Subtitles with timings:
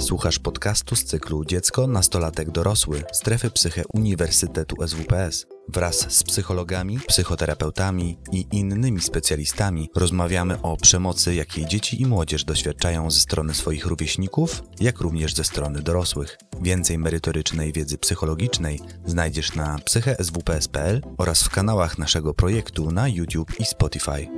[0.00, 5.46] Słuchasz podcastu z cyklu Dziecko, nastolatek, dorosły Strefy Psyche Uniwersytetu SWPS.
[5.68, 13.10] Wraz z psychologami, psychoterapeutami i innymi specjalistami rozmawiamy o przemocy, jakiej dzieci i młodzież doświadczają
[13.10, 16.38] ze strony swoich rówieśników, jak również ze strony dorosłych.
[16.62, 23.64] Więcej merytorycznej wiedzy psychologicznej znajdziesz na psycheswps.pl oraz w kanałach naszego projektu na YouTube i
[23.64, 24.28] Spotify.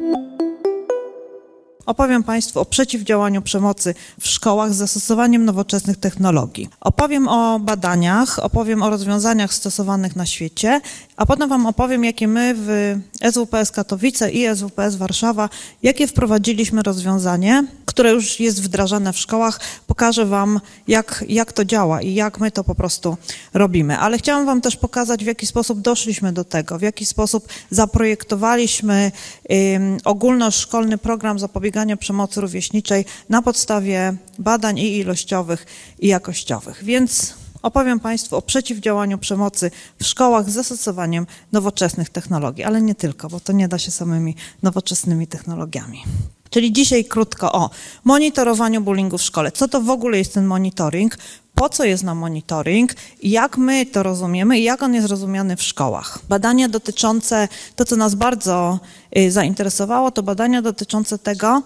[1.87, 6.69] Opowiem Państwu o przeciwdziałaniu przemocy w szkołach z zastosowaniem nowoczesnych technologii.
[6.81, 10.81] Opowiem o badaniach, opowiem o rozwiązaniach stosowanych na świecie,
[11.17, 12.99] a potem Wam opowiem, jakie my w
[13.33, 15.49] SWPS Katowice i SWPS Warszawa,
[15.83, 19.61] jakie wprowadziliśmy rozwiązanie, które już jest wdrażane w szkołach.
[19.87, 23.17] Pokażę Wam, jak, jak to działa i jak my to po prostu
[23.55, 23.99] robimy.
[23.99, 29.13] Ale chciałam Wam też pokazać, w jaki sposób doszliśmy do tego, w jaki sposób zaprojektowaliśmy
[29.49, 35.67] um, ogólnoszkolny program zapobiegania przemocy rówieśniczej na podstawie badań i ilościowych,
[35.99, 36.85] i jakościowych.
[36.85, 43.29] Więc opowiem Państwu o przeciwdziałaniu przemocy w szkołach z zastosowaniem nowoczesnych technologii, ale nie tylko,
[43.29, 46.03] bo to nie da się samymi nowoczesnymi technologiami.
[46.51, 47.71] Czyli dzisiaj krótko o
[48.05, 49.53] monitorowaniu bullyingu w szkole.
[49.53, 51.19] Co to w ogóle jest ten monitoring?
[51.55, 52.95] Po co jest nam monitoring?
[53.23, 56.19] Jak my to rozumiemy i jak on jest rozumiany w szkołach?
[56.29, 58.81] Badania dotyczące, to co nas bardzo
[59.19, 61.63] y, zainteresowało, to badania dotyczące tego,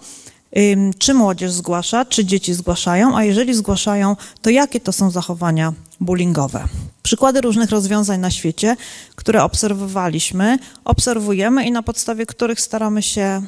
[0.99, 6.65] czy młodzież zgłasza, czy dzieci zgłaszają, a jeżeli zgłaszają, to jakie to są zachowania bullyingowe.
[7.03, 8.77] Przykłady różnych rozwiązań na świecie,
[9.17, 13.43] które obserwowaliśmy, obserwujemy i na podstawie których staramy się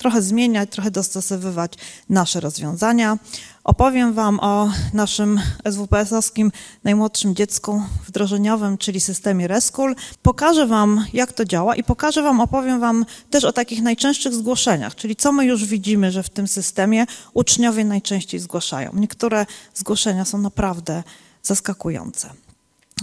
[0.00, 1.72] trochę zmieniać, trochę dostosowywać
[2.08, 3.18] nasze rozwiązania.
[3.64, 6.50] Opowiem Wam o naszym SWPS-owskim
[6.84, 9.94] najmłodszym dziecku wdrożeniowym, czyli systemie Reschool.
[10.22, 14.94] Pokażę Wam, jak to działa i pokażę Wam, opowiem Wam też o takich najczęstszych zgłoszeniach,
[14.94, 18.90] czyli co my już widzimy, że w tym systemie uczniowie najczęściej zgłaszają.
[18.94, 21.02] Niektóre zgłoszenia są naprawdę
[21.42, 22.30] zaskakujące.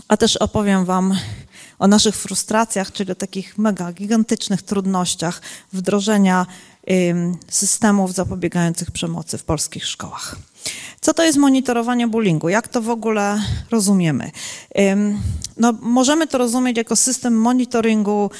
[0.08, 1.16] A też opowiem Wam
[1.80, 5.42] o naszych frustracjach, czyli o takich mega gigantycznych trudnościach
[5.74, 6.46] wdrożenia
[7.50, 10.36] systemów zapobiegających przemocy w polskich szkołach.
[11.02, 12.50] Co to jest monitorowanie bullyingu?
[12.50, 14.32] Jak to w ogóle rozumiemy?
[15.58, 18.32] No, możemy to rozumieć jako system monitoringu,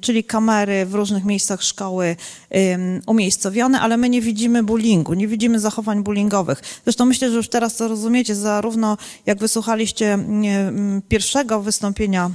[0.00, 2.16] czyli kamery w różnych miejscach szkoły
[3.06, 6.62] umiejscowione, ale my nie widzimy bullyingu, nie widzimy zachowań bullyingowych.
[6.84, 8.96] Zresztą myślę, że już teraz to rozumiecie, zarówno
[9.26, 10.18] jak wysłuchaliście
[11.08, 12.30] pierwszego wystąpienia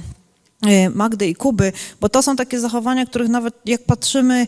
[0.66, 4.46] y, Magdy i Kuby, bo to są takie zachowania, których nawet jak patrzymy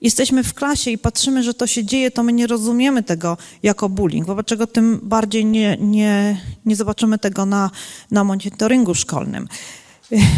[0.00, 3.88] jesteśmy w klasie i patrzymy, że to się dzieje, to my nie rozumiemy tego jako
[3.88, 7.70] bullying, wobec czego tym bardziej nie, nie, nie zobaczymy tego na,
[8.10, 9.48] na monitoringu szkolnym.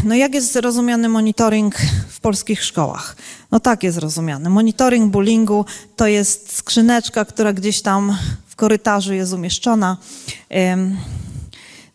[0.05, 1.77] No jak jest rozumiany monitoring
[2.09, 3.17] w polskich szkołach?
[3.51, 4.51] No tak jest rozumiany.
[4.51, 5.65] Monitoring bullyingu
[5.97, 9.97] to jest skrzyneczka, która gdzieś tam w korytarzu jest umieszczona.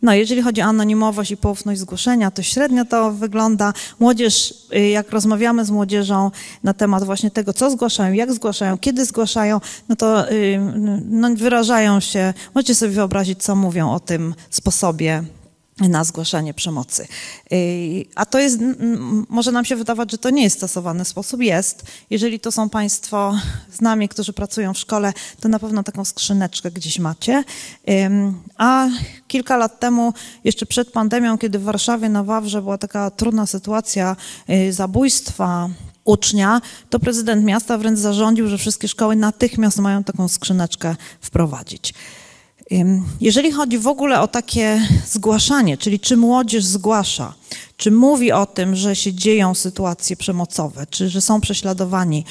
[0.03, 3.73] No, jeżeli chodzi o anonimowość i poufność zgłoszenia, to średnio to wygląda.
[3.99, 6.31] Młodzież, y, jak rozmawiamy z młodzieżą
[6.63, 10.59] na temat właśnie tego, co zgłaszają, jak zgłaszają, kiedy zgłaszają, no to y,
[11.05, 15.23] no, wyrażają się, możecie sobie wyobrazić, co mówią o tym sposobie
[15.89, 17.07] na zgłaszanie przemocy.
[17.53, 18.59] Y, a to jest,
[19.29, 21.41] może nam się wydawać, że to nie jest stosowany sposób.
[21.41, 21.83] Jest.
[22.09, 23.35] Jeżeli to są Państwo
[23.71, 27.43] z nami, którzy pracują w szkole, to na pewno taką skrzyneczkę gdzieś macie.
[28.57, 28.87] A
[29.27, 30.13] kilka lat temu,
[30.43, 34.15] jeszcze przed pandemią, kiedy w Warszawie na Wawrze była taka trudna sytuacja
[34.49, 35.69] y, zabójstwa
[36.05, 41.93] ucznia, to prezydent miasta wręcz zarządził, że wszystkie szkoły natychmiast mają taką skrzyneczkę wprowadzić.
[43.21, 47.33] Jeżeli chodzi w ogóle o takie zgłaszanie, czyli czy młodzież zgłasza,
[47.77, 52.25] czy mówi o tym, że się dzieją sytuacje przemocowe, czy że są prześladowani,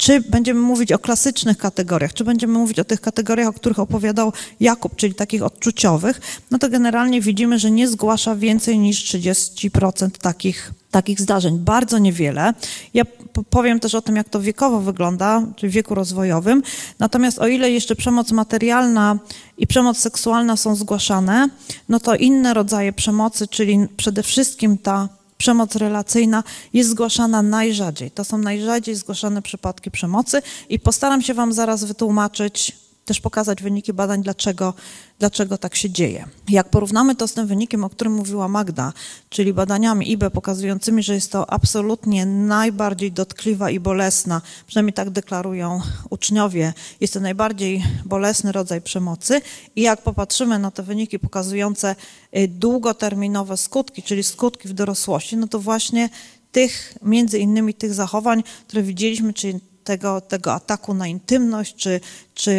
[0.00, 4.32] czy będziemy mówić o klasycznych kategoriach, czy będziemy mówić o tych kategoriach, o których opowiadał
[4.60, 10.72] Jakub, czyli takich odczuciowych, no to generalnie widzimy, że nie zgłasza więcej niż 30% takich
[10.90, 11.58] takich zdarzeń.
[11.58, 12.54] Bardzo niewiele.
[12.94, 13.04] Ja
[13.50, 16.62] powiem też o tym, jak to wiekowo wygląda, czyli w wieku rozwojowym.
[16.98, 19.18] Natomiast o ile jeszcze przemoc materialna
[19.58, 21.48] i przemoc seksualna są zgłaszane,
[21.88, 25.08] no to inne rodzaje przemocy, czyli przede wszystkim ta
[25.40, 26.42] przemoc relacyjna
[26.72, 28.10] jest zgłaszana najrzadziej.
[28.10, 32.76] To są najrzadziej zgłaszane przypadki przemocy i postaram się Wam zaraz wytłumaczyć,
[33.10, 34.74] też pokazać wyniki badań, dlaczego,
[35.18, 36.28] dlaczego tak się dzieje.
[36.48, 38.92] Jak porównamy to z tym wynikiem, o którym mówiła Magda,
[39.28, 45.80] czyli badaniami IBE pokazującymi, że jest to absolutnie najbardziej dotkliwa i bolesna, przynajmniej tak deklarują
[46.10, 49.40] uczniowie, jest to najbardziej bolesny rodzaj przemocy
[49.76, 51.96] i jak popatrzymy na te wyniki pokazujące
[52.36, 56.08] y, długoterminowe skutki, czyli skutki w dorosłości, no to właśnie
[56.52, 62.00] tych, między innymi tych zachowań, które widzieliśmy, czyli tego, tego ataku na intymność czy,
[62.34, 62.50] czy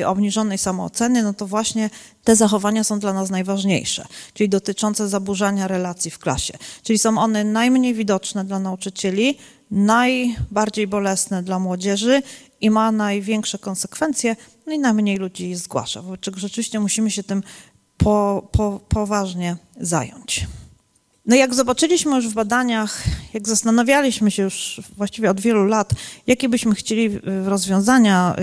[0.00, 1.90] y, obniżonej samooceny, no to właśnie
[2.24, 6.54] te zachowania są dla nas najważniejsze, czyli dotyczące zaburzania relacji w klasie.
[6.82, 9.38] Czyli są one najmniej widoczne dla nauczycieli,
[9.70, 12.22] najbardziej bolesne dla młodzieży
[12.60, 14.36] i ma największe konsekwencje,
[14.66, 16.02] no i najmniej ludzi zgłasza.
[16.02, 17.42] Wobec czego rzeczywiście musimy się tym
[17.96, 20.46] po, po, poważnie zająć.
[21.26, 23.02] No jak zobaczyliśmy już w badaniach,
[23.34, 25.92] jak zastanawialiśmy się już właściwie od wielu lat,
[26.26, 28.36] jakie byśmy chcieli rozwiązania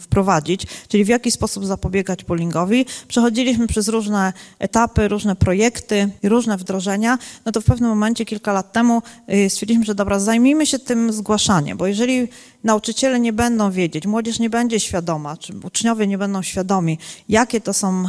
[0.00, 7.18] wprowadzić, czyli w jaki sposób zapobiegać bullyingowi, przechodziliśmy przez różne etapy, różne projekty, różne wdrożenia,
[7.44, 11.12] no to w pewnym momencie kilka lat temu y, stwierdziliśmy, że dobra, zajmijmy się tym
[11.12, 12.28] zgłaszaniem, bo jeżeli
[12.64, 17.72] nauczyciele nie będą wiedzieć, młodzież nie będzie świadoma, czy uczniowie nie będą świadomi, jakie to
[17.72, 18.04] są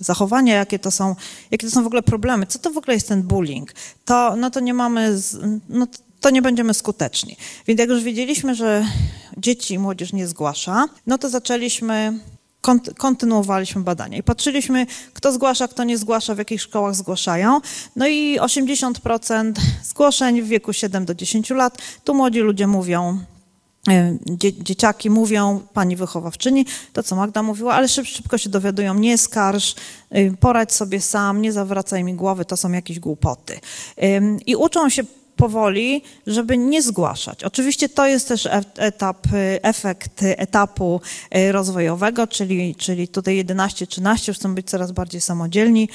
[0.00, 1.16] zachowania, jakie to są,
[1.50, 3.72] jakie to są w ogóle problemy, co to w ogóle jest ten bullying,
[4.04, 5.18] to, no to nie mamy,
[5.68, 5.86] no
[6.20, 7.36] to nie będziemy skuteczni.
[7.66, 8.86] Więc jak już wiedzieliśmy, że
[9.36, 12.18] dzieci i młodzież nie zgłasza, no to zaczęliśmy
[12.98, 17.60] kontynuowaliśmy badania i patrzyliśmy, kto zgłasza, kto nie zgłasza, w jakich szkołach zgłaszają.
[17.96, 19.52] No i 80%
[19.82, 23.20] zgłoszeń w wieku 7 do 10 lat, tu młodzi ludzie mówią,
[24.38, 29.74] dzieciaki mówią, pani wychowawczyni, to co Magda mówiła, ale szyb, szybko się dowiadują, nie skarż,
[30.10, 33.60] e, poradź sobie sam, nie zawracaj mi głowy, to są jakieś głupoty.
[34.46, 35.04] I uczą się
[35.36, 37.44] powoli, żeby nie zgłaszać.
[37.44, 39.26] Oczywiście to jest też e, etap,
[39.62, 41.00] efekt etapu
[41.50, 45.88] rozwojowego, czyli, czyli tutaj 11-13 chcą być coraz bardziej samodzielni,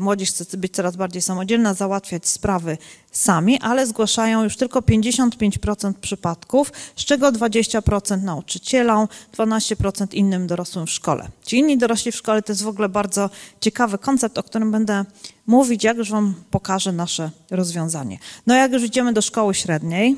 [0.00, 2.78] młodzież chce być coraz bardziej samodzielna, załatwiać sprawy
[3.16, 9.08] sami, ale zgłaszają już tylko 55% przypadków, z czego 20% nauczycielom,
[9.38, 11.28] 12% innym dorosłym w szkole.
[11.44, 13.30] Ci inni dorośli w szkole to jest w ogóle bardzo
[13.60, 15.04] ciekawy koncept, o którym będę
[15.46, 18.18] mówić, jak już Wam pokażę nasze rozwiązanie.
[18.46, 20.16] No jak już idziemy do szkoły średniej,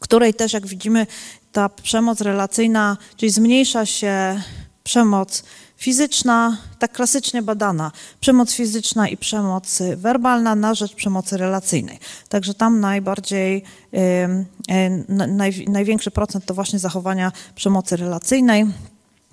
[0.00, 1.06] której też, jak widzimy,
[1.52, 4.42] ta przemoc relacyjna, czyli zmniejsza się
[4.84, 5.44] przemoc
[5.76, 11.98] fizyczna, tak klasycznie badana, przemoc fizyczna i przemoc werbalna na rzecz przemocy relacyjnej.
[12.28, 13.62] Także tam najbardziej,
[15.28, 18.66] naj, największy procent to właśnie zachowania przemocy relacyjnej.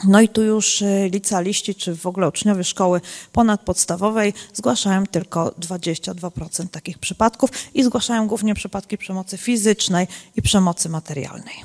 [0.03, 3.01] No i tu już y, licealiści, czy w ogóle uczniowie szkoły
[3.31, 11.55] ponadpodstawowej zgłaszają tylko 22% takich przypadków i zgłaszają głównie przypadki przemocy fizycznej i przemocy materialnej.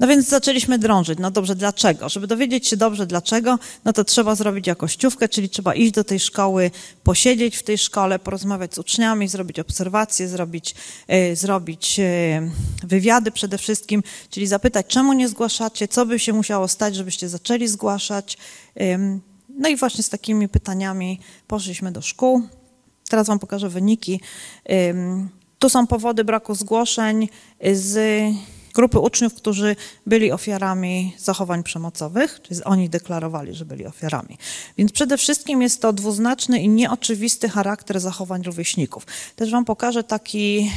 [0.00, 1.18] No więc zaczęliśmy drążyć.
[1.18, 2.08] No dobrze, dlaczego?
[2.08, 6.20] Żeby dowiedzieć się dobrze dlaczego, no to trzeba zrobić jakościówkę, czyli trzeba iść do tej
[6.20, 6.70] szkoły,
[7.02, 10.74] posiedzieć w tej szkole, porozmawiać z uczniami, zrobić obserwacje, zrobić,
[11.08, 12.04] yy, zrobić yy,
[12.84, 17.68] wywiady przede wszystkim, czyli zapytać, czemu nie zgłaszacie, co by się musiało stać, żebyście zaczęli
[17.68, 18.38] zgłaszać.
[18.76, 18.98] Yy,
[19.48, 22.42] no i właśnie z takimi pytaniami poszliśmy do szkół.
[23.08, 24.20] Teraz Wam pokażę wyniki.
[25.58, 27.28] Tu są powody braku zgłoszeń
[27.72, 27.98] z
[28.74, 29.76] grupy uczniów, którzy
[30.06, 34.38] byli ofiarami zachowań przemocowych, czyli oni deklarowali, że byli ofiarami.
[34.78, 39.06] Więc przede wszystkim jest to dwuznaczny i nieoczywisty charakter zachowań rówieśników.
[39.36, 40.72] Też Wam pokażę taki,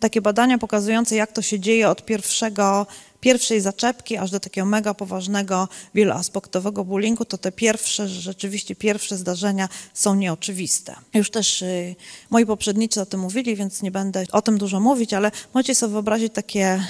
[0.00, 2.86] takie badania pokazujące, jak to się dzieje od pierwszego
[3.22, 9.68] pierwszej zaczepki aż do takiego mega poważnego, wieloaspektowego bullyingu, to te pierwsze, rzeczywiście pierwsze zdarzenia
[9.94, 10.96] są nieoczywiste.
[11.14, 11.96] Już też y,
[12.30, 15.92] moi poprzednicy o tym mówili, więc nie będę o tym dużo mówić, ale możecie sobie
[15.92, 16.84] wyobrazić takie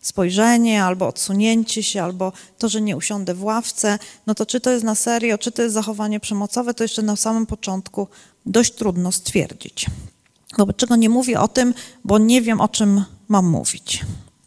[0.00, 4.70] spojrzenie, albo odsunięcie się, albo to, że nie usiądę w ławce, no to czy to
[4.70, 8.08] jest na serio, czy to jest zachowanie przemocowe, to jeszcze na samym początku
[8.46, 9.86] dość trudno stwierdzić.
[10.58, 14.04] Wobec czego nie mówię o tym, bo nie wiem, o czym mam mówić.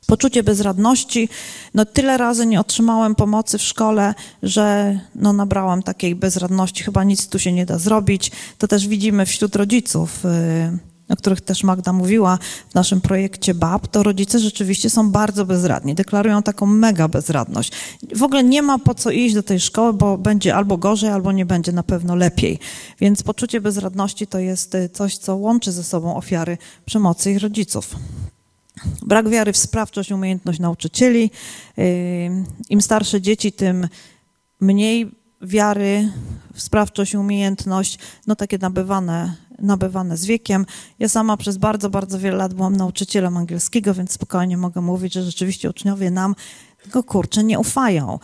[0.08, 1.30] Poczucie bezradności.
[1.74, 6.84] No tyle razy nie otrzymałem pomocy w szkole, że no nabrałam takiej bezradności.
[6.84, 8.32] Chyba nic tu się nie da zrobić.
[8.58, 12.38] To też widzimy wśród rodziców, y, o których też Magda mówiła
[12.70, 17.72] w naszym projekcie BAB, to rodzice rzeczywiście są bardzo bezradni, deklarują taką mega bezradność.
[18.16, 21.32] W ogóle nie ma po co iść do tej szkoły, bo będzie albo gorzej, albo
[21.32, 22.60] nie będzie na pewno lepiej.
[23.00, 27.96] Więc poczucie bezradności to jest y, coś, co łączy ze sobą ofiary przemocy ich rodziców.
[29.02, 31.32] Brak wiary w sprawczość, umiejętność nauczycieli.
[32.70, 33.88] Im starsze dzieci, tym
[34.60, 36.12] mniej wiary
[36.54, 40.66] w sprawczość umiejętność, no takie nabywane, nabywane z wiekiem.
[41.00, 45.24] Ja sama przez bardzo, bardzo wiele lat byłam nauczycielem angielskiego, więc spokojnie mogę mówić, że
[45.24, 46.36] rzeczywiście uczniowie nam
[46.84, 48.20] tylko kurczę nie ufają.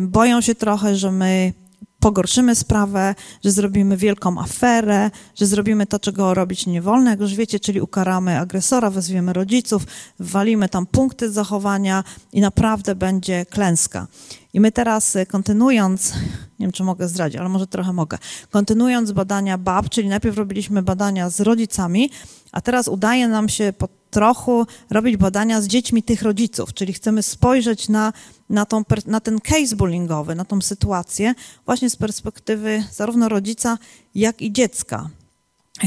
[0.00, 1.52] Boją się trochę, że my
[2.02, 7.34] pogorszymy sprawę, że zrobimy wielką aferę, że zrobimy to, czego robić nie wolno, jak już
[7.34, 9.82] wiecie, czyli ukaramy agresora, wezwiemy rodziców,
[10.18, 14.06] walimy tam punkty zachowania i naprawdę będzie klęska.
[14.52, 16.12] I my teraz y, kontynuując,
[16.58, 18.18] nie wiem czy mogę zdradzić, ale może trochę mogę,
[18.50, 22.10] kontynuując badania BAB, czyli najpierw robiliśmy badania z rodzicami,
[22.52, 27.22] a teraz udaje nam się po trochu robić badania z dziećmi tych rodziców, czyli chcemy
[27.22, 28.12] spojrzeć na,
[28.50, 31.34] na, tą, na ten case bullyingowy, na tą sytuację
[31.66, 33.78] właśnie z perspektywy zarówno rodzica,
[34.14, 35.10] jak i dziecka.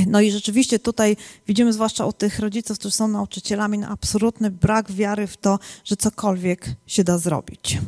[0.08, 1.18] No i rzeczywiście tutaj
[1.48, 5.98] widzimy, zwłaszcza u tych rodziców, którzy są nauczycielami, na absolutny brak wiary w to, że
[5.98, 7.80] cokolwiek się da zrobić.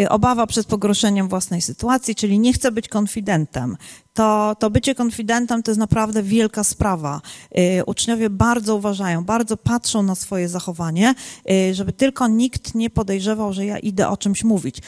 [0.00, 3.76] Y, obawa przed pogorszeniem własnej sytuacji, czyli nie chcę być konfidentem.
[4.14, 7.20] To, to bycie konfidentem to jest naprawdę wielka sprawa.
[7.58, 11.14] Y, uczniowie bardzo uważają, bardzo patrzą na swoje zachowanie,
[11.50, 14.78] y, żeby tylko nikt nie podejrzewał, że ja idę o czymś mówić,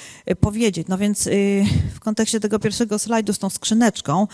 [0.40, 0.88] powiedzieć.
[0.88, 1.28] No więc
[1.94, 4.26] w kontekście tego pierwszego slajdu z tą skrzyneczką,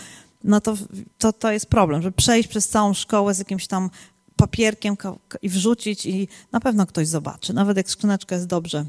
[0.43, 0.75] no to,
[1.17, 3.89] to, to jest problem, żeby przejść przez całą szkołę z jakimś tam
[4.35, 4.97] papierkiem
[5.41, 8.85] i wrzucić i na pewno ktoś zobaczy, nawet jak skrzyneczka jest dobrze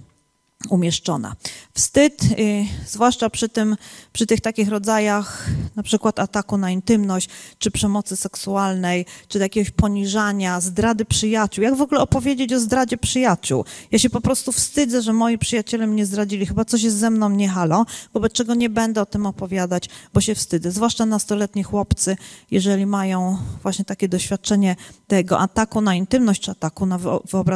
[0.71, 1.37] umieszczona.
[1.75, 3.77] Wstyd, y, zwłaszcza przy, tym,
[4.13, 5.47] przy tych takich rodzajach,
[5.77, 11.65] na przykład ataku na intymność, czy przemocy seksualnej, czy jakiegoś poniżania, zdrady przyjaciół.
[11.65, 13.65] Jak w ogóle opowiedzieć o zdradzie przyjaciół?
[13.91, 16.47] Ja się po prostu wstydzę, że moi przyjaciele mnie zdradzili.
[16.47, 20.21] Chyba coś jest ze mną nie halo, wobec czego nie będę o tym opowiadać, bo
[20.21, 20.71] się wstydzę.
[20.71, 22.17] Zwłaszcza nastoletni chłopcy,
[22.51, 26.99] jeżeli mają właśnie takie doświadczenie tego ataku na intymność, czy ataku na,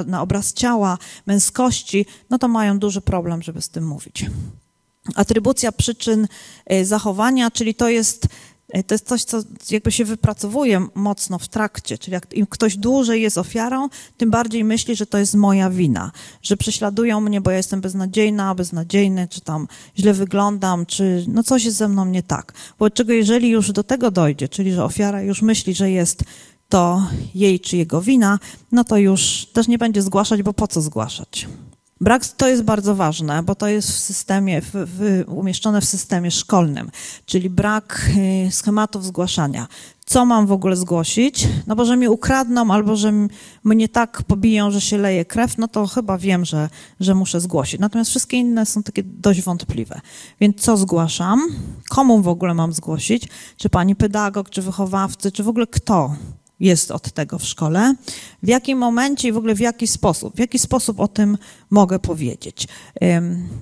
[0.07, 4.27] na obraz ciała, męskości, no to mają dużo duży problem, żeby z tym mówić.
[5.15, 6.29] Atrybucja przyczyn
[6.67, 8.27] e, zachowania, czyli to jest,
[8.69, 12.77] e, to jest coś, co jakby się wypracowuje mocno w trakcie, czyli jak im ktoś
[12.77, 17.51] dłużej jest ofiarą, tym bardziej myśli, że to jest moja wina, że prześladują mnie, bo
[17.51, 19.69] ja jestem beznadziejna, beznadziejny, czy tam
[19.99, 22.53] źle wyglądam, czy no coś jest ze mną nie tak.
[22.79, 26.25] Wobec czego jeżeli już do tego dojdzie, czyli że ofiara już myśli, że jest
[26.69, 28.39] to jej czy jego wina,
[28.73, 31.49] no to już też nie będzie zgłaszać, bo po co zgłaszać?
[32.03, 36.31] Brak to jest bardzo ważne, bo to jest w systemie, w, w, umieszczone w systemie
[36.31, 36.91] szkolnym,
[37.27, 38.11] czyli brak
[38.47, 39.67] y, schematów zgłaszania.
[40.05, 41.49] Co mam w ogóle zgłosić?
[41.67, 43.13] No bo że mi ukradną albo że
[43.65, 46.69] mnie tak pobiją, że się leje krew, no to chyba wiem, że,
[47.01, 47.81] że muszę zgłosić.
[47.81, 50.01] Natomiast wszystkie inne są takie dość wątpliwe.
[50.41, 51.41] Więc co zgłaszam?
[51.91, 53.29] Komu w ogóle mam zgłosić?
[53.57, 56.17] Czy pani pedagog, czy wychowawcy, czy w ogóle kto?
[56.62, 57.95] Jest od tego w szkole,
[58.42, 61.38] w jakim momencie i w ogóle w jaki sposób, w jaki sposób o tym
[61.71, 62.69] mogę powiedzieć.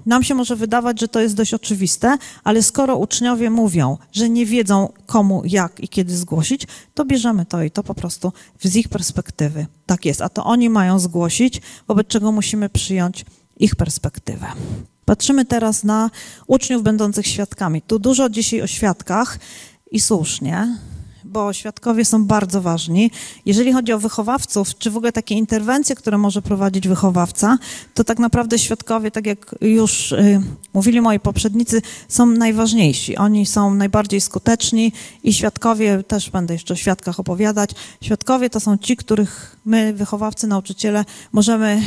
[0.06, 4.46] Nam się może wydawać, że to jest dość oczywiste, ale skoro uczniowie mówią, że nie
[4.46, 8.88] wiedzą komu, jak i kiedy zgłosić, to bierzemy to i to po prostu z ich
[8.88, 10.22] perspektywy tak jest.
[10.22, 13.24] A to oni mają zgłosić, wobec czego musimy przyjąć
[13.56, 14.46] ich perspektywę.
[15.04, 16.10] Patrzymy teraz na
[16.46, 17.82] uczniów będących świadkami.
[17.82, 19.38] Tu dużo dzisiaj o świadkach
[19.90, 20.78] i słusznie,
[21.30, 23.10] bo świadkowie są bardzo ważni.
[23.46, 27.58] Jeżeli chodzi o wychowawców, czy w ogóle takie interwencje, które może prowadzić wychowawca,
[27.94, 30.42] to tak naprawdę świadkowie, tak jak już y,
[30.74, 33.16] mówili moi poprzednicy, są najważniejsi.
[33.16, 37.70] Oni są najbardziej skuteczni i świadkowie, też będę jeszcze o świadkach opowiadać,
[38.02, 41.82] świadkowie to są ci, których my, wychowawcy, nauczyciele, możemy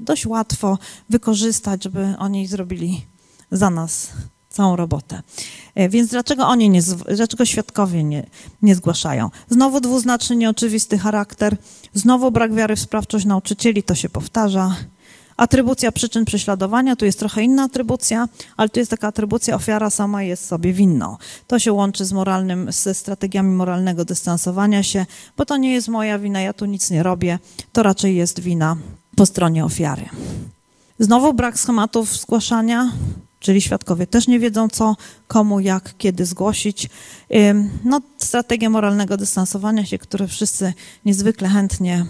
[0.00, 0.78] dość łatwo
[1.10, 3.06] wykorzystać, żeby oni zrobili
[3.50, 4.10] za nas
[4.56, 5.22] całą robotę.
[5.74, 6.80] E, więc dlaczego oni nie,
[7.16, 8.26] dlaczego świadkowie nie,
[8.62, 9.30] nie zgłaszają?
[9.50, 11.56] Znowu dwuznaczny, nieoczywisty charakter,
[11.94, 14.76] znowu brak wiary w sprawczość nauczycieli, to się powtarza.
[15.36, 20.22] Atrybucja przyczyn prześladowania, tu jest trochę inna atrybucja, ale tu jest taka atrybucja, ofiara sama
[20.22, 21.16] jest sobie winną.
[21.46, 26.18] To się łączy z moralnym, ze strategiami moralnego dystansowania się, bo to nie jest moja
[26.18, 27.38] wina, ja tu nic nie robię,
[27.72, 28.76] to raczej jest wina
[29.16, 30.08] po stronie ofiary.
[30.98, 32.92] Znowu brak schematów zgłaszania,
[33.40, 34.96] czyli świadkowie też nie wiedzą, co,
[35.28, 36.88] komu, jak, kiedy zgłosić.
[37.84, 40.72] No, strategia moralnego dystansowania się, które wszyscy
[41.04, 42.06] niezwykle chętnie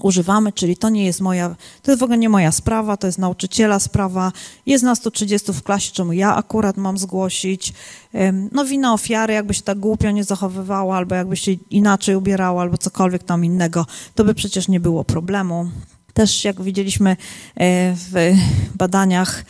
[0.00, 3.18] używamy, czyli to nie jest moja, to jest w ogóle nie moja sprawa, to jest
[3.18, 4.32] nauczyciela sprawa,
[4.66, 7.72] jest nas tu 30 w klasie, czemu ja akurat mam zgłosić.
[8.52, 12.78] No wina ofiary, jakby się tak głupio nie zachowywała, albo jakby się inaczej ubierała, albo
[12.78, 15.70] cokolwiek tam innego, to by przecież nie było problemu.
[16.14, 17.16] Też jak widzieliśmy e,
[17.94, 18.34] w
[18.74, 19.44] badaniach,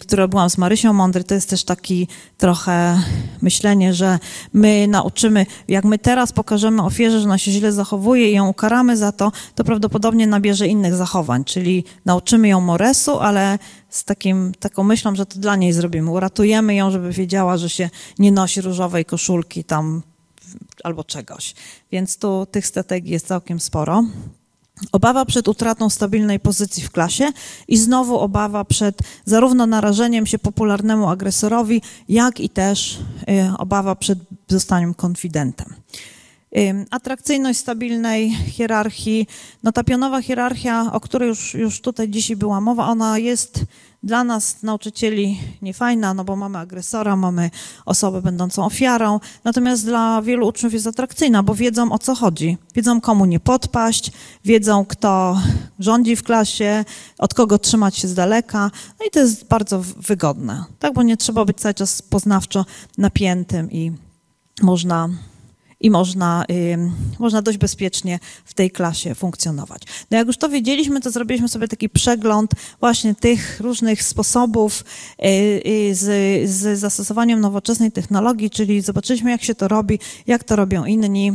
[0.00, 3.00] które byłam z Marysią Mądry, to jest też taki trochę
[3.42, 4.18] myślenie, że
[4.52, 8.96] my nauczymy, jak my teraz pokażemy ofierze, że ona się źle zachowuje i ją ukaramy
[8.96, 14.84] za to, to prawdopodobnie nabierze innych zachowań, czyli nauczymy ją moresu, ale z takim, taką
[14.84, 16.10] myślą, że to dla niej zrobimy.
[16.10, 20.02] Uratujemy ją, żeby wiedziała, że się nie nosi różowej koszulki tam
[20.84, 21.54] albo czegoś.
[21.92, 24.04] Więc tu tych strategii jest całkiem sporo.
[24.92, 27.32] Obawa przed utratą stabilnej pozycji w klasie
[27.68, 34.18] i znowu obawa przed zarówno narażeniem się popularnemu agresorowi, jak i też y, obawa przed
[34.48, 35.74] zostaniem konfidentem.
[36.56, 39.26] Y, atrakcyjność stabilnej hierarchii,
[39.62, 43.64] no ta pionowa hierarchia, o której już, już tutaj dzisiaj była mowa, ona jest
[44.04, 47.50] dla nas, nauczycieli, niefajna, no bo mamy agresora, mamy
[47.84, 52.58] osobę będącą ofiarą, natomiast dla wielu uczniów jest atrakcyjna, bo wiedzą o co chodzi.
[52.74, 54.12] Wiedzą, komu nie podpaść,
[54.44, 55.40] wiedzą, kto
[55.78, 56.84] rządzi w klasie,
[57.18, 58.70] od kogo trzymać się z daleka,
[59.00, 62.66] no i to jest bardzo wygodne, tak, bo nie trzeba być cały czas poznawczo
[62.98, 63.92] napiętym i
[64.62, 65.08] można
[65.84, 66.44] i można,
[67.18, 69.82] można dość bezpiecznie w tej klasie funkcjonować.
[70.10, 72.50] No jak już to wiedzieliśmy, to zrobiliśmy sobie taki przegląd
[72.80, 74.84] właśnie tych różnych sposobów
[75.24, 75.26] y,
[75.66, 80.84] y, z, z zastosowaniem nowoczesnej technologii, czyli zobaczyliśmy, jak się to robi, jak to robią
[80.84, 81.32] inni.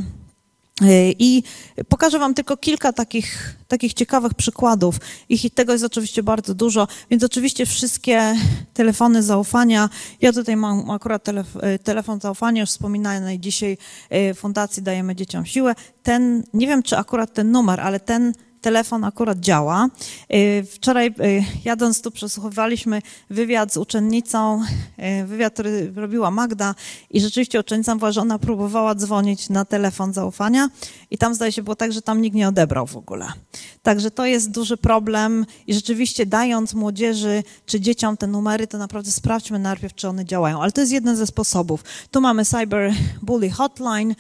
[1.19, 1.43] I
[1.89, 4.95] pokażę Wam tylko kilka takich, takich ciekawych przykładów.
[5.29, 8.35] Ich tego jest oczywiście bardzo dużo, więc oczywiście wszystkie
[8.73, 9.89] telefony zaufania.
[10.21, 11.47] Ja tutaj mam akurat telef
[11.83, 13.77] telefon zaufania, już wspominanej dzisiaj
[14.35, 15.75] Fundacji Dajemy Dzieciom Siłę.
[16.03, 19.87] Ten, nie wiem czy akurat ten numer, ale ten telefon akurat działa.
[20.33, 24.61] Y, wczoraj y, jadąc tu przesłuchywaliśmy wywiad z uczennicą,
[25.21, 26.75] y, wywiad, który robiła Magda
[27.09, 30.69] i rzeczywiście uczennica była, że ona próbowała dzwonić na telefon zaufania
[31.11, 33.27] i tam zdaje się było tak, że tam nikt nie odebrał w ogóle.
[33.83, 39.11] Także to jest duży problem i rzeczywiście dając młodzieży czy dzieciom te numery, to naprawdę
[39.11, 40.61] sprawdźmy najpierw, czy one działają.
[40.61, 41.83] Ale to jest jeden ze sposobów.
[42.11, 44.15] Tu mamy Cyber Bully Hotline,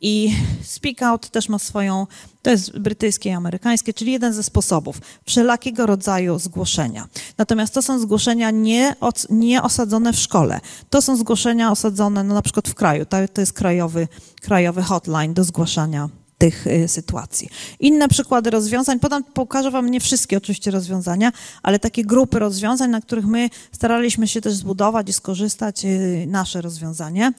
[0.00, 2.06] i Speak Out też ma swoją,
[2.42, 7.08] to jest brytyjskie i amerykańskie, czyli jeden ze sposobów wszelakiego rodzaju zgłoszenia.
[7.38, 8.94] Natomiast to są zgłoszenia nie,
[9.30, 10.60] nie osadzone w szkole.
[10.90, 13.06] To są zgłoszenia osadzone no, na przykład w kraju.
[13.06, 14.08] To, to jest krajowy,
[14.40, 16.08] krajowy hotline do zgłaszania
[16.40, 17.48] tych y, sytuacji.
[17.80, 21.32] Inne przykłady rozwiązań, podam, pokażę Wam nie wszystkie oczywiście rozwiązania,
[21.62, 26.60] ale takie grupy rozwiązań, na których my staraliśmy się też zbudować i skorzystać y, nasze
[26.60, 27.32] rozwiązanie.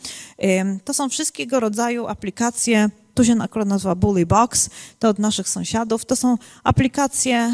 [0.86, 6.06] To są wszystkiego rodzaju aplikacje, tu się akurat nazywa Bully Box, to od naszych sąsiadów.
[6.06, 7.54] To są aplikacje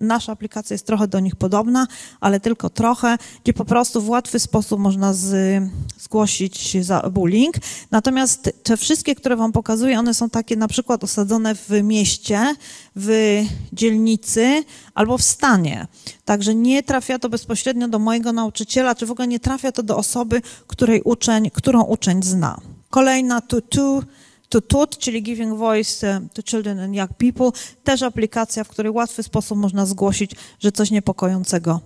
[0.00, 1.86] nasza aplikacja jest trochę do nich podobna,
[2.20, 5.62] ale tylko trochę, gdzie po prostu w łatwy sposób można z,
[5.98, 7.54] zgłosić za bullying.
[7.90, 12.54] Natomiast te wszystkie, które Wam pokazuję, one są takie na przykład osadzone w mieście,
[12.96, 15.86] w dzielnicy albo w stanie.
[16.24, 19.96] Także nie trafia to bezpośrednio do mojego nauczyciela, czy w ogóle nie trafia to do
[19.96, 22.60] osoby, której uczeń, którą uczeń zna.
[22.90, 24.19] Kolejna tutu to
[24.50, 27.50] TUT, czyli Giving Voice e, to Children and Young People,
[27.84, 31.80] też aplikacja, w której łatwy sposób można zgłosić, że coś niepokojącego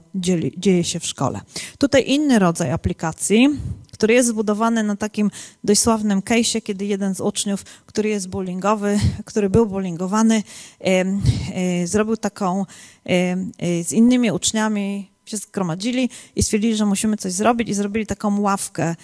[0.56, 1.40] dzieje się w szkole.
[1.78, 3.48] Tutaj inny rodzaj aplikacji,
[3.92, 5.30] który jest zbudowany na takim
[5.64, 10.42] dość sławnym case'ie, kiedy jeden z uczniów, który jest bullyingowy, który był bullyingowany,
[10.80, 12.64] e, e, zrobił taką
[13.82, 18.90] z innymi uczniami się zgromadzili i stwierdzili, że musimy coś zrobić i zrobili taką ławkę
[18.90, 18.96] y,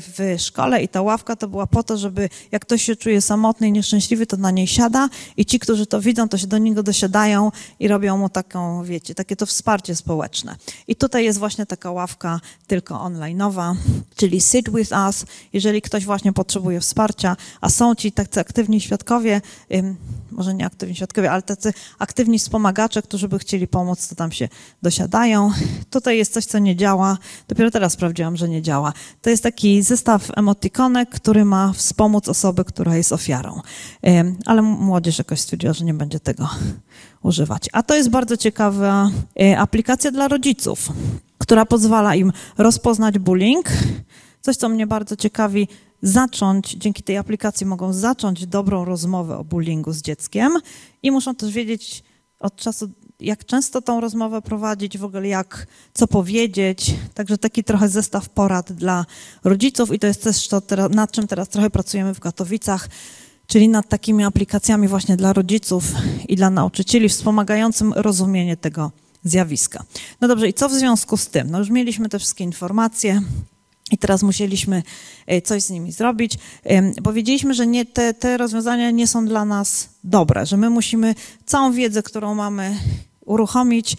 [0.00, 0.82] w szkole.
[0.82, 4.26] I ta ławka to była po to, żeby jak ktoś się czuje samotny i nieszczęśliwy,
[4.26, 7.88] to na niej siada i ci, którzy to widzą, to się do niego dosiadają i
[7.88, 10.56] robią mu taką, wiecie, takie to wsparcie społeczne.
[10.88, 13.74] I tutaj jest właśnie taka ławka tylko online'owa,
[14.16, 19.40] czyli sit with us, jeżeli ktoś właśnie potrzebuje wsparcia, a są ci tacy aktywni świadkowie,
[20.30, 24.48] może nie aktywni świadkowie, ale tacy aktywni wspomagacze, którzy by chcieli pomóc, to tam się
[24.82, 25.52] dosiadają
[25.90, 27.18] tutaj jest coś, co nie działa.
[27.48, 28.92] Dopiero teraz sprawdziłam, że nie działa.
[29.22, 33.60] To jest taki zestaw emotikonek, który ma wspomóc osobę, która jest ofiarą.
[34.46, 36.48] Ale młodzież jakoś stwierdziła, że nie będzie tego
[37.22, 37.68] używać.
[37.72, 40.88] A to jest bardzo ciekawa e, aplikacja dla rodziców,
[41.38, 43.68] która pozwala im rozpoznać bullying.
[44.40, 45.68] Coś, co mnie bardzo ciekawi,
[46.02, 50.52] zacząć, dzięki tej aplikacji mogą zacząć dobrą rozmowę o bullyingu z dzieckiem
[51.02, 52.04] i muszą też wiedzieć
[52.40, 56.94] od czasu jak często tą rozmowę prowadzić, w ogóle jak, co powiedzieć.
[57.14, 59.06] Także taki trochę zestaw porad dla
[59.44, 62.88] rodziców i to jest też to, nad czym teraz trochę pracujemy w Katowicach,
[63.46, 65.84] czyli nad takimi aplikacjami właśnie dla rodziców
[66.28, 68.92] i dla nauczycieli, wspomagającym rozumienie tego
[69.24, 69.84] zjawiska.
[70.20, 71.50] No dobrze, i co w związku z tym?
[71.50, 73.22] No już mieliśmy te wszystkie informacje.
[73.92, 74.82] I teraz musieliśmy
[75.26, 76.32] e, coś z nimi zrobić.
[77.04, 81.14] Powiedzieliśmy, że nie, te, te rozwiązania nie są dla nas dobre, że my musimy
[81.46, 82.78] całą wiedzę, którą mamy,
[83.28, 83.96] uruchomić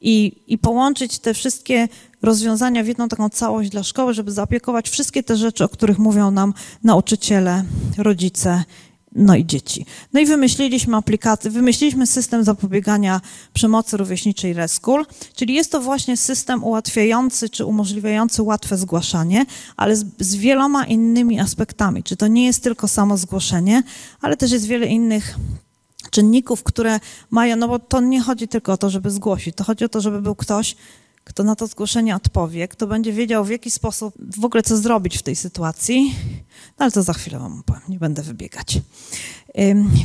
[0.00, 1.88] i, i połączyć te wszystkie
[2.22, 6.30] rozwiązania w jedną taką całość dla szkoły, żeby zaopiekować wszystkie te rzeczy, o których mówią
[6.30, 7.64] nam nauczyciele,
[7.98, 8.64] rodzice
[9.14, 9.86] no i dzieci.
[10.12, 13.20] No i wymyśliliśmy aplikację, wymyśliliśmy system zapobiegania
[13.52, 20.04] przemocy rówieśniczej Reschool, czyli jest to właśnie system ułatwiający czy umożliwiający łatwe zgłaszanie, ale z,
[20.18, 22.02] z, wieloma innymi aspektami.
[22.02, 23.82] Czy to nie jest tylko samo zgłoszenie,
[24.20, 25.36] ale też jest wiele innych
[26.12, 29.84] czynników, które mają, no bo to nie chodzi tylko o to, żeby zgłosić, to chodzi
[29.84, 30.76] o to, żeby był ktoś,
[31.24, 35.18] kto na to zgłoszenie odpowie, kto będzie wiedział w jaki sposób, w ogóle co zrobić
[35.18, 36.14] w tej sytuacji,
[36.78, 38.80] no ale to za chwilę wam powiem, nie będę wybiegać.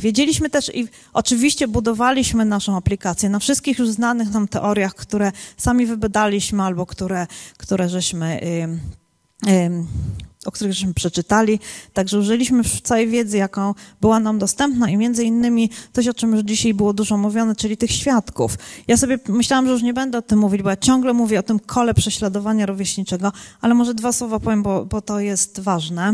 [0.01, 3.29] Wiedzieliśmy też i oczywiście budowaliśmy naszą aplikację.
[3.29, 8.39] Na wszystkich już znanych nam teoriach, które sami wybadaliśmy albo które, które żeśmy
[10.47, 11.59] o których żeśmy przeczytali.
[11.93, 16.41] Także użyliśmy całej wiedzy, jaką była nam dostępna i między innymi coś, o czym już
[16.43, 18.57] dzisiaj było dużo mówione, czyli tych świadków.
[18.87, 21.43] Ja sobie myślałam, że już nie będę o tym mówić, bo ja ciągle mówię o
[21.43, 23.31] tym kole prześladowania rówieśniczego,
[23.61, 26.13] ale może dwa słowa powiem, bo, bo to jest ważne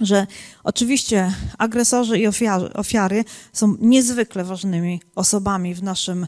[0.00, 0.26] że
[0.64, 2.26] oczywiście agresorzy i
[2.74, 6.26] ofiary, są niezwykle ważnymi osobami w naszym,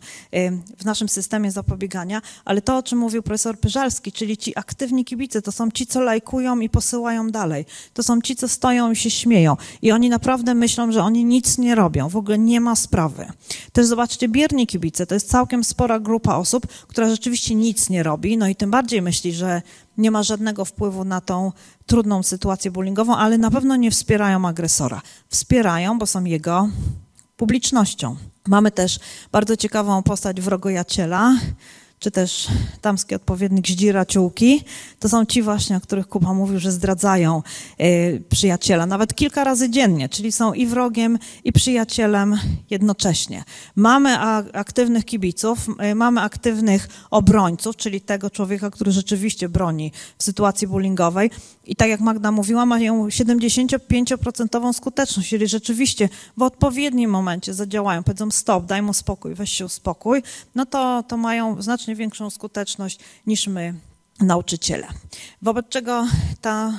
[0.79, 5.42] w naszym systemie zapobiegania, ale to, o czym mówił profesor Pyżalski, czyli ci aktywni kibice,
[5.42, 7.66] to są ci, co lajkują i posyłają dalej.
[7.94, 9.57] To są ci, co stoją i się śmieją.
[9.83, 12.09] I oni naprawdę myślą, że oni nic nie robią.
[12.09, 13.26] W ogóle nie ma sprawy.
[13.72, 18.38] Też zobaczcie, bierni kibice, to jest całkiem spora grupa osób, która rzeczywiście nic nie robi,
[18.38, 19.62] no i tym bardziej myśli, że
[19.98, 21.52] nie ma żadnego wpływu na tą
[21.87, 25.02] trudną sytuację bullyingową, ale na pewno nie wspierają agresora.
[25.28, 26.68] Wspierają, bo są jego
[27.37, 28.16] publicznością.
[28.48, 28.98] Mamy też
[29.32, 31.37] bardzo ciekawą postać wrogojaciela,
[31.98, 32.48] czy też
[32.80, 34.64] tamski odpowiednik Zdziraciółki,
[34.98, 37.42] to są ci właśnie, o których Kuba mówił, że zdradzają
[37.80, 42.38] y, przyjaciela, nawet kilka razy dziennie, czyli są i wrogiem, i przyjacielem
[42.70, 43.44] jednocześnie.
[43.76, 44.18] Mamy
[44.52, 51.30] aktywnych kibiców, y, mamy aktywnych obrońców, czyli tego człowieka, który rzeczywiście broni w sytuacji bullyingowej
[51.66, 58.30] i tak jak Magda mówiła, mają 75% skuteczność, czyli rzeczywiście w odpowiednim momencie zadziałają, powiedzą
[58.30, 60.22] stop, daj mu spokój, weź się uspokój,
[60.54, 63.75] no to, to mają znacznie znacznie większą skuteczność niż my,
[64.20, 64.87] nauczyciele.
[65.42, 66.07] Wobec czego
[66.40, 66.72] ta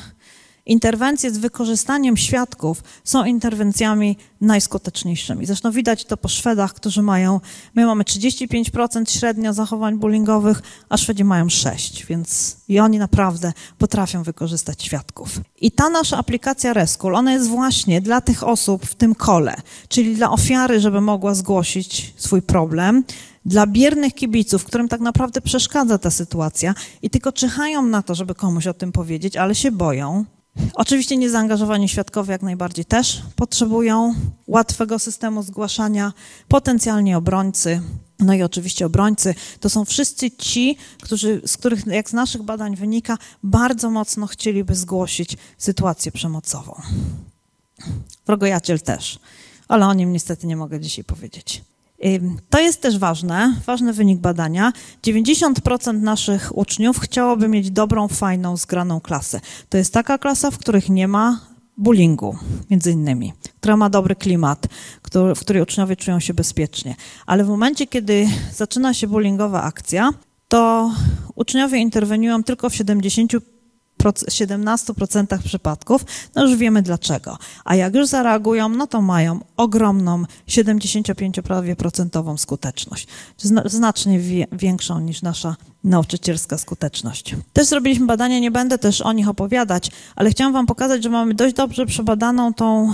[0.66, 5.46] interwencje z wykorzystaniem świadków są interwencjami najskuteczniejszymi.
[5.46, 7.40] Zresztą widać to po Szwedach, którzy mają,
[7.76, 14.24] my mamy 35% średnio zachowań bullyingowych, a Szwedzi mają 6%, więc i oni naprawdę potrafią
[14.24, 15.40] wykorzystać świadków.
[15.62, 19.56] I ta nasza aplikacja Rescue, ona jest właśnie dla tych osób w tym kole,
[19.90, 23.04] czyli dla ofiary, żeby mogła zgłosić swój problem,
[23.48, 28.36] dla biernych kibiców, którym tak naprawdę przeszkadza ta sytuacja i tylko czyhają na to, żeby
[28.36, 30.26] komuś o tym powiedzieć, ale się boją.
[30.74, 34.14] Oczywiście niezaangażowani świadkowie jak najbardziej też potrzebują
[34.48, 36.14] łatwego systemu zgłaszania,
[36.48, 37.82] potencjalnie obrońcy.
[38.20, 42.76] No i oczywiście obrońcy to są wszyscy ci, którzy, z których, jak z naszych badań
[42.76, 46.82] wynika, bardzo mocno chcieliby zgłosić sytuację przemocową.
[48.26, 49.20] Wrogojaciel też,
[49.68, 51.64] ale o nim niestety nie mogę dzisiaj powiedzieć.
[52.50, 54.74] To jest też ważne, ważny wynik badania.
[55.04, 59.40] 90% naszych uczniów chciałoby mieć dobrą, fajną, zgraną klasę.
[59.70, 61.40] To jest taka klasa, w których nie ma
[61.78, 62.38] bullyingu,
[62.70, 64.68] między innymi, która ma dobry klimat,
[65.36, 66.96] w której uczniowie czują się bezpiecznie.
[67.26, 70.10] Ale w momencie, kiedy zaczyna się bullyingowa akcja,
[70.48, 70.92] to
[71.36, 73.32] uczniowie interweniują tylko w 70
[73.98, 76.06] 17% przypadków,
[76.36, 77.38] no już wiemy dlaczego.
[77.66, 83.08] A jak już zareagują, no to mają ogromną 75% skuteczność.
[83.66, 84.20] Znacznie
[84.52, 87.36] większą niż nasza nauczycielska skuteczność.
[87.54, 91.34] Też zrobiliśmy badania, nie będę też o nich opowiadać, ale chciałam wam pokazać, że mamy
[91.34, 92.94] dość dobrze przebadaną tą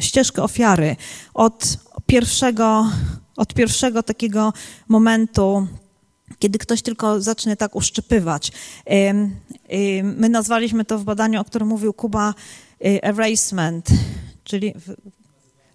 [0.00, 0.96] ścieżkę ofiary
[1.34, 2.90] od pierwszego,
[3.36, 4.52] od pierwszego takiego
[4.88, 5.66] momentu
[6.38, 8.52] kiedy ktoś tylko zacznie tak uszczypywać.
[10.02, 12.34] My nazwaliśmy to w badaniu, o którym mówił Kuba,
[12.84, 13.88] y, erasement,
[14.44, 14.74] czyli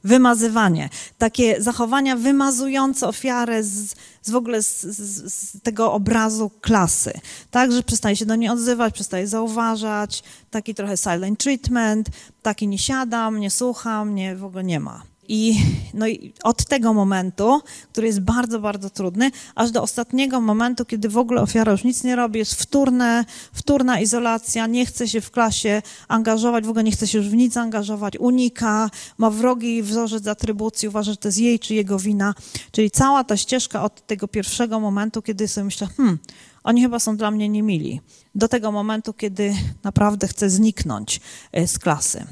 [0.04, 0.89] wymazywanie.
[1.18, 7.13] Takie zachowania wymazujące ofiarę z, z w ogóle z, z, z, tego obrazu klasy.
[7.52, 12.10] Tak, że przestaje się do niej odzywać, przestaje zauważać, taki trochę silent treatment,
[12.42, 15.12] taki nie siadam, nie słucham, nie, w ogóle nie ma.
[15.28, 15.56] I,
[15.94, 21.10] no i od tego momentu, który jest bardzo, bardzo trudny, aż do ostatniego momentu, kiedy
[21.10, 25.32] w ogóle ofiara już nic nie robi, jest wtórne, wtórna izolacja, nie chce się w
[25.32, 30.28] klasie angażować, w ogóle nie chce się już w nic angażować, unika, ma wrogi wzorzec
[30.28, 32.34] atrybucji, uważa, że to jest jej czy jego wina.
[32.72, 36.20] Czyli cała ta ścieżka od tego pierwszego momentu, kiedy sobie myślę, hmm,
[36.64, 38.02] oni chyba są dla mnie niemili,
[38.36, 42.26] do tego momentu, kiedy naprawdę chcę zniknąć e, z klasy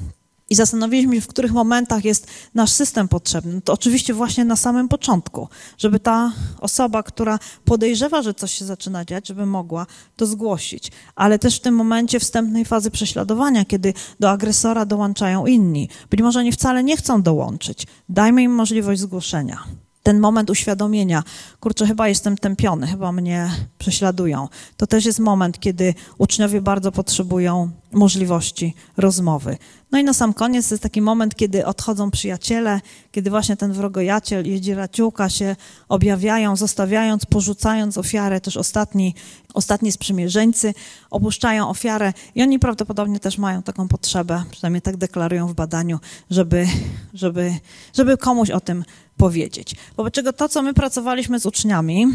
[0.52, 3.60] i zastanowiliśmy się, w których momentach jest nasz system potrzebny.
[3.60, 9.04] To oczywiście właśnie na samym początku, żeby ta osoba, która podejrzewa, że coś się zaczyna
[9.04, 9.86] dziać, żeby mogła
[10.16, 10.92] to zgłosić.
[11.14, 15.88] Ale też w tym momencie wstępnej fazy prześladowania, kiedy do agresora dołączają inni.
[16.10, 17.86] Być może oni wcale nie chcą dołączyć.
[18.08, 19.81] Dajmy im możliwość zgłoszenia.
[20.02, 21.22] Ten moment uświadomienia,
[21.60, 24.48] kurczę, chyba jestem tępiony, chyba mnie prześladują.
[24.76, 29.56] To też jest moment, kiedy uczniowie bardzo potrzebują możliwości rozmowy.
[29.92, 32.80] No i na sam koniec jest taki moment, kiedy odchodzą przyjaciele,
[33.12, 35.56] kiedy właśnie ten wrogojaciel i raciułka się
[35.88, 39.14] objawiają, zostawiając, porzucając ofiarę, też ostatni,
[39.54, 40.74] ostatni sprzymierzeńcy
[41.10, 45.98] opuszczają ofiarę i oni prawdopodobnie też mają taką potrzebę, przynajmniej tak deklarują w badaniu,
[46.30, 46.66] żeby,
[47.14, 47.54] żeby,
[47.94, 48.84] żeby komuś o tym
[49.22, 49.74] powiedzieć.
[49.96, 52.06] Wobec czego to, co my pracowaliśmy z uczniami,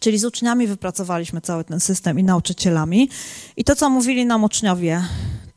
[0.00, 3.10] Czyli z uczniami wypracowaliśmy cały ten system i nauczycielami.
[3.56, 5.02] I to, co mówili nam uczniowie,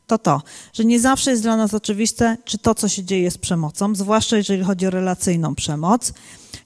[0.06, 3.38] to to, że nie zawsze jest dla nas oczywiste, czy to, co się dzieje, jest
[3.38, 6.12] przemocą, zwłaszcza jeżeli chodzi o relacyjną przemoc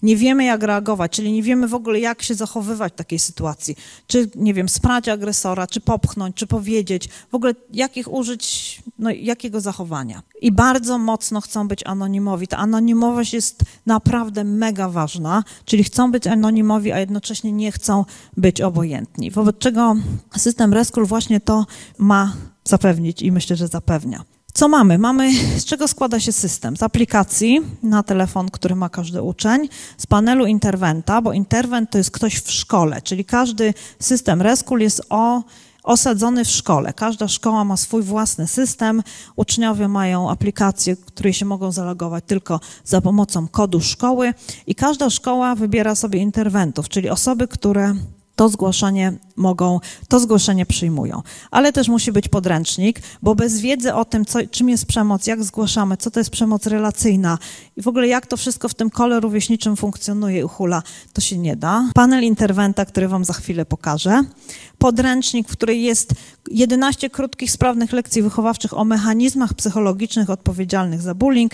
[0.05, 3.77] nie wiemy, jak reagować, czyli nie wiemy w ogóle, jak się zachowywać w takiej sytuacji.
[4.07, 9.61] Czy, nie wiem, sprać agresora, czy popchnąć, czy powiedzieć, w ogóle jakich użyć, no, jakiego
[9.61, 10.23] zachowania.
[10.41, 12.49] I bardzo mocno chcą być anonimowi.
[12.49, 18.05] Ta anonimowość jest naprawdę mega ważna, czyli chcą być anonimowi, a jednocześnie nie chcą
[18.37, 19.31] być obojętni.
[19.31, 19.97] Wobec czego
[20.37, 21.67] system Rescue właśnie to
[21.99, 22.33] ma
[22.65, 24.25] zapewnić i myślę, że zapewnia.
[24.57, 24.99] Co mamy?
[24.99, 26.77] Mamy, z czego składa się system?
[26.77, 32.11] Z aplikacji na telefon, który ma każdy uczeń, z panelu interwenta, bo interwent to jest
[32.11, 35.43] ktoś w szkole, czyli każdy system Rescue jest o,
[35.83, 36.93] osadzony w szkole.
[36.93, 39.03] Każda szkoła ma swój własny system.
[39.37, 44.35] Uczniowie mają aplikacje, które się mogą zalogować tylko za pomocą kodu szkoły
[44.67, 47.95] i każda szkoła wybiera sobie interwentów, czyli osoby, które
[48.37, 51.23] to zgłoszenie mogą, to zgłoszenie przyjmują.
[51.51, 55.45] Ale też musi być podręcznik, bo bez wiedzy o tym, co, czym jest przemoc, jak
[55.45, 57.39] zgłaszamy, co to jest przemoc relacyjna
[57.77, 61.39] i w ogóle jak to wszystko w tym kole rówieśniczym funkcjonuje i uchula, to się
[61.39, 61.91] nie da.
[61.95, 64.23] Panel interwenta, który wam za chwilę pokażę.
[64.79, 66.15] Podręcznik, w którym jest
[66.51, 71.53] 11 krótkich, sprawnych lekcji wychowawczych o mechanizmach psychologicznych odpowiedzialnych za bullying,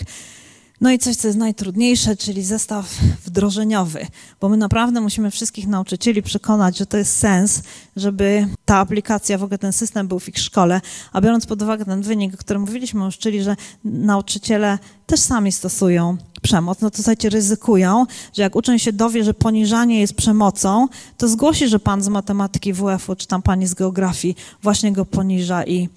[0.81, 4.07] no i coś, co jest najtrudniejsze, czyli zestaw wdrożeniowy,
[4.41, 7.63] bo my naprawdę musimy wszystkich nauczycieli przekonać, że to jest sens,
[7.95, 10.81] żeby ta aplikacja, w ogóle ten system był w ich szkole,
[11.13, 15.51] a biorąc pod uwagę ten wynik, o którym mówiliśmy już, czyli że nauczyciele też sami
[15.51, 20.87] stosują przemoc, no to słuchajcie, ryzykują, że jak uczeń się dowie, że poniżanie jest przemocą,
[21.17, 25.65] to zgłosi, że pan z matematyki WF-u, czy tam pani z geografii właśnie go poniża
[25.65, 25.89] i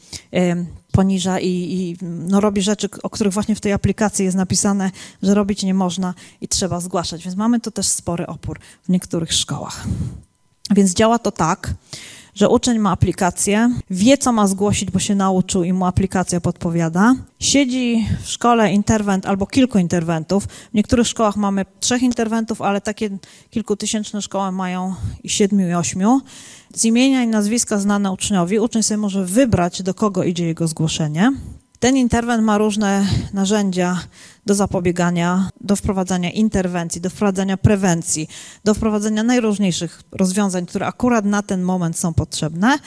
[0.92, 4.90] poniża i, i no, robi rzeczy, o których właśnie w tej aplikacji jest napisane,
[5.22, 7.24] że robić nie można i trzeba zgłaszać.
[7.24, 9.86] Więc mamy tu też spory opór w niektórych szkołach.
[10.70, 11.74] Więc działa to tak,
[12.34, 17.14] że uczeń ma aplikację, wie, co ma zgłosić, bo się nauczył i mu aplikacja podpowiada.
[17.40, 20.44] Siedzi w szkole interwent albo kilku interwentów.
[20.44, 23.10] W niektórych szkołach mamy trzech interwentów, ale takie
[23.50, 26.20] kilkutysięczne szkoły mają i siedmiu i ośmiu
[26.74, 28.58] z imienia i nazwiska znane uczniowi.
[28.58, 31.32] Uczeń sobie może wybrać, do kogo idzie jego zgłoszenie.
[31.84, 34.00] Ten interwent ma różne narzędzia
[34.46, 38.28] do zapobiegania, do wprowadzania interwencji, do wprowadzania prewencji,
[38.64, 42.78] do wprowadzenia najróżniejszych rozwiązań, które akurat na ten moment są potrzebne,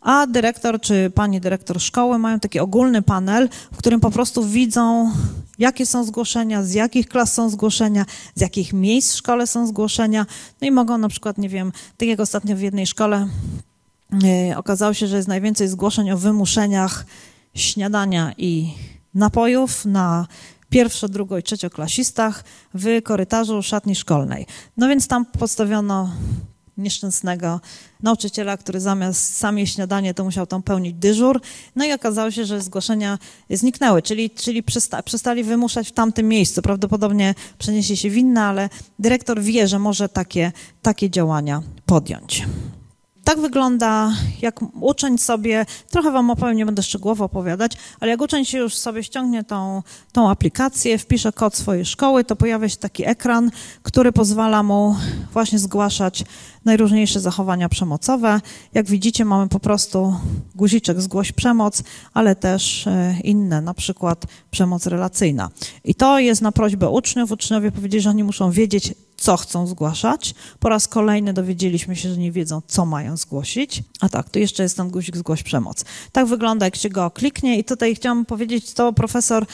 [0.00, 5.12] a dyrektor czy pani dyrektor szkoły mają taki ogólny panel, w którym po prostu widzą,
[5.58, 10.26] jakie są zgłoszenia, z jakich klas są zgłoszenia, z jakich miejsc w szkole są zgłoszenia,
[10.60, 13.28] no i mogą na przykład, nie wiem, tak jak ostatnio w jednej szkole
[14.12, 17.04] yy, okazało się, że jest najwięcej zgłoszeń o wymuszeniach
[17.56, 18.74] śniadania i
[19.14, 20.26] napojów na
[20.70, 24.46] pierwszo, drugo i trzecioklasistach w korytarzu szatni szkolnej.
[24.76, 26.10] No więc tam postawiono
[26.78, 27.60] nieszczęsnego
[28.02, 31.40] nauczyciela, który zamiast sam jeść śniadanie, to musiał tam pełnić dyżur.
[31.76, 33.18] No i okazało się, że zgłoszenia
[33.50, 36.62] zniknęły, czyli, czyli przysta, przestali wymuszać w tamtym miejscu.
[36.62, 42.44] Prawdopodobnie przeniesie się winna, ale dyrektor wie, że może takie, takie działania podjąć
[43.26, 44.12] tak wygląda,
[44.42, 48.74] jak uczeń sobie, trochę wam opowiem, nie będę szczegółowo opowiadać, ale jak uczeń się już
[48.74, 53.50] sobie ściągnie tą, tą aplikację, wpisze kod swojej szkoły, to pojawia się taki ekran,
[53.82, 54.96] który pozwala mu
[55.32, 56.24] właśnie zgłaszać
[56.64, 58.40] najróżniejsze zachowania przemocowe.
[58.74, 60.16] Jak widzicie, mamy po prostu
[60.54, 61.82] guziczek zgłoś przemoc,
[62.14, 65.50] ale też e, inne, na przykład przemoc relacyjna.
[65.84, 67.32] I to jest na prośbę uczniów.
[67.32, 70.34] Uczniowie powiedzieli, że oni muszą wiedzieć, co chcą zgłaszać.
[70.60, 73.82] Po raz kolejny dowiedzieliśmy się, że nie wiedzą, co mają zgłosić.
[74.00, 75.84] A tak, tu jeszcze jest ten guzik zgłoś przemoc.
[76.12, 79.46] Tak wygląda, jak się go kliknie i tutaj chciałam powiedzieć, to profesor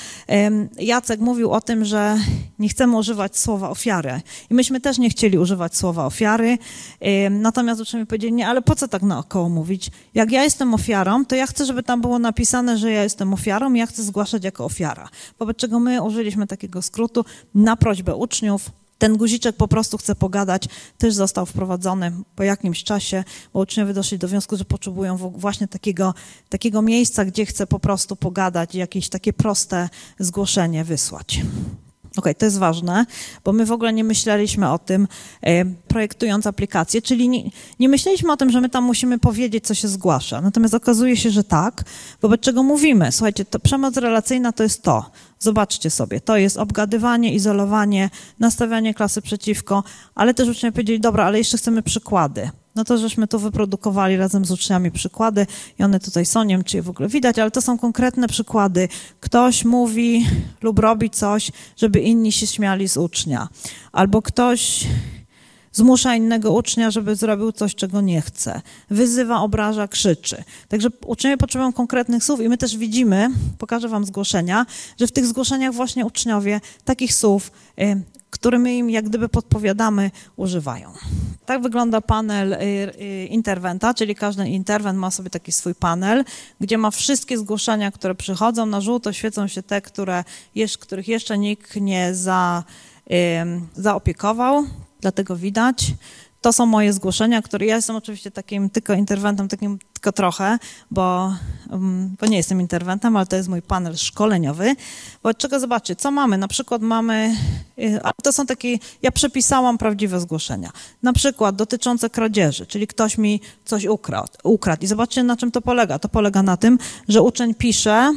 [0.79, 2.19] Jacek mówił o tym, że
[2.59, 4.21] nie chcemy używać słowa ofiary.
[4.51, 6.59] I myśmy też nie chcieli używać słowa ofiary,
[7.31, 9.91] natomiast uczniowie powiedzieli, nie, ale po co tak naokoło mówić?
[10.15, 13.75] Jak ja jestem ofiarą, to ja chcę, żeby tam było napisane, że ja jestem ofiarą
[13.75, 15.09] i ja chcę zgłaszać jako ofiara.
[15.39, 18.71] Wobec czego my użyliśmy takiego skrótu na prośbę uczniów,
[19.03, 24.19] ten guziczek po prostu chce pogadać, też został wprowadzony po jakimś czasie, bo uczniowie doszli
[24.19, 26.15] do wniosku, że potrzebują właśnie takiego,
[26.49, 29.89] takiego miejsca, gdzie chce po prostu pogadać jakieś takie proste
[30.19, 31.41] zgłoszenie wysłać.
[32.17, 33.07] Okay, to jest ważne,
[33.45, 35.09] bo my w ogóle nie myśleliśmy o tym,
[35.43, 39.75] e, projektując aplikację, czyli nie, nie, myśleliśmy o tym, że my tam musimy powiedzieć, co
[39.75, 40.41] się zgłasza.
[40.41, 41.85] Natomiast okazuje się, że tak,
[42.23, 45.11] wobec czego mówimy, słuchajcie, to przemoc relacyjna to jest to.
[45.39, 51.39] Zobaczcie sobie, to jest obgadywanie, izolowanie, nastawianie klasy przeciwko, ale też uczniowie powiedzieli, dobra, ale
[51.39, 52.51] jeszcze chcemy przykłady.
[52.75, 55.47] No to żeśmy tu wyprodukowali razem z uczniami przykłady
[55.79, 58.29] i one tutaj są, nie wiem, czy je w ogóle widać, ale to są konkretne
[58.29, 58.89] przykłady.
[59.21, 60.27] Ktoś mówi
[60.63, 63.49] lub robi coś, żeby inni się śmiali z ucznia.
[63.93, 64.87] Albo ktoś
[65.73, 68.63] zmusza innego ucznia, żeby zrobił coś, czego nie chce.
[68.91, 70.45] Wyzywa, obraża, krzyczy.
[70.69, 74.67] Także uczniowie potrzebują konkretnych słów i my też widzimy, pokażę wam zgłoszenia,
[75.01, 77.53] że w tych zgłoszeniach właśnie uczniowie takich słów
[78.35, 80.93] y, które my im jak gdyby podpowiadamy, używają.
[81.47, 86.25] Tak wygląda panel y, y, interwenta, czyli każdy interwent ma sobie taki swój panel,
[86.61, 88.67] gdzie ma wszystkie zgłoszenia, które przychodzą.
[88.67, 90.25] Na żółto świecą się te, które,
[90.81, 92.65] których jeszcze nikt nie za,
[93.75, 94.65] zaopiekował,
[95.01, 95.95] dlatego widać.
[96.41, 100.59] To są moje zgłoszenia, które ja jestem oczywiście takim tylko interwentem, takim tylko trochę,
[100.91, 101.35] bo,
[101.71, 104.77] um, bo nie jestem interwentem, ale to jest mój panel szkoleniowy.
[105.23, 106.39] Bo czego zobaczcie, co mamy?
[106.39, 107.37] Na przykład mamy,
[107.79, 110.71] y, to są takie, ja przepisałam prawdziwe zgłoszenia.
[111.03, 114.33] Na przykład dotyczące kradzieży, czyli ktoś mi coś ukradł.
[114.43, 114.85] ukradł.
[114.85, 115.99] I zobaczcie, na czym to polega.
[115.99, 118.13] To polega na tym, że uczeń pisze,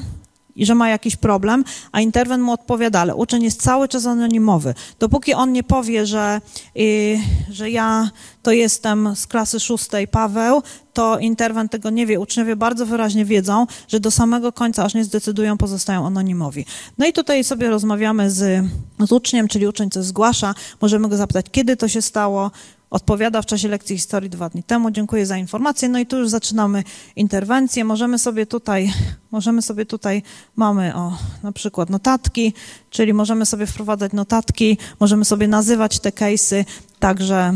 [0.56, 4.74] i że ma jakiś problem, a interwent mu odpowiada, ale uczeń jest cały czas anonimowy.
[5.00, 6.42] Dopóki on nie powie, że,
[6.76, 7.18] yy,
[7.50, 8.10] że ja
[8.44, 10.62] to jestem z klasy szóstej Paweł,
[10.94, 12.20] to interwent tego nie wie.
[12.20, 16.66] Uczniowie bardzo wyraźnie wiedzą, że do samego końca, aż nie zdecydują, pozostają anonimowi.
[16.98, 18.66] No i tutaj sobie rozmawiamy z,
[19.00, 22.52] z uczniem, czyli uczeń coś zgłasza, możemy go zapytać, kiedy to się stało,
[22.90, 24.92] odpowiada w czasie lekcji historii dwa dni temu.
[24.92, 25.90] Dziękuję za informację.
[25.90, 26.84] No i tu już zaczynamy
[27.16, 27.84] interwencję.
[27.86, 28.94] Możemy sobie tutaj,
[29.32, 30.24] możemy sobie tutaj,
[30.56, 32.54] mamy o, na przykład notatki,
[32.90, 36.66] czyli możemy sobie wprowadzać notatki, możemy sobie nazywać te case'y,
[37.00, 37.54] także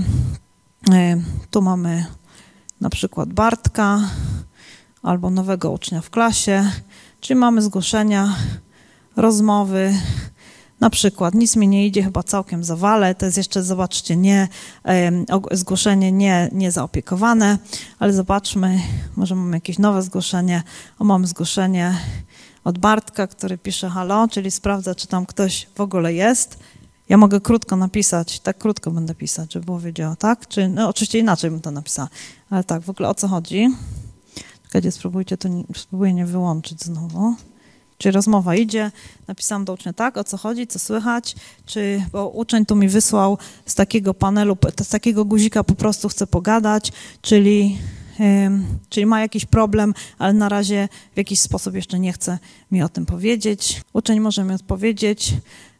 [0.90, 2.06] y, tu mamy
[2.82, 4.00] na przykład Bartka
[5.04, 6.72] albo nowego ucznia w klasie,
[7.22, 8.36] czyli mamy zgłoszenia,
[9.16, 9.94] rozmowy,
[10.80, 14.48] na przykład nic mi nie idzie, chyba całkiem zawale, to jest jeszcze, zobaczcie, nie,
[15.52, 17.58] zgłoszenie nie, nie zaopiekowane,
[18.00, 18.80] ale zobaczmy,
[19.16, 20.64] może mamy jakieś nowe zgłoszenie.
[21.00, 21.96] O, mam zgłoszenie
[22.64, 26.60] od Bartka, który pisze halo, czyli sprawdza, czy tam ktoś w ogóle jest.
[27.10, 30.48] Ja mogę krótko napisać, tak krótko będę pisać, żeby było wiedziało, tak?
[30.48, 32.10] Czy, no oczywiście inaczej bym to napisała,
[32.50, 33.70] ale tak, w ogóle o co chodzi?
[34.64, 37.36] Czekajcie, spróbujcie to, spróbuję nie wyłączyć znowu.
[38.02, 38.92] Czy rozmowa idzie,
[39.28, 41.36] napisałam do ucznia tak, o co chodzi, co słychać,
[41.66, 46.28] czy, bo uczeń tu mi wysłał z takiego panelu, z takiego guzika po prostu chce
[46.28, 47.78] pogadać, czyli,
[48.90, 52.40] czyli ma jakiś problem, ale na razie w jakiś sposób jeszcze nie chce
[52.72, 53.82] mi o tym powiedzieć.
[53.94, 55.34] Uczeń może mi odpowiedzieć,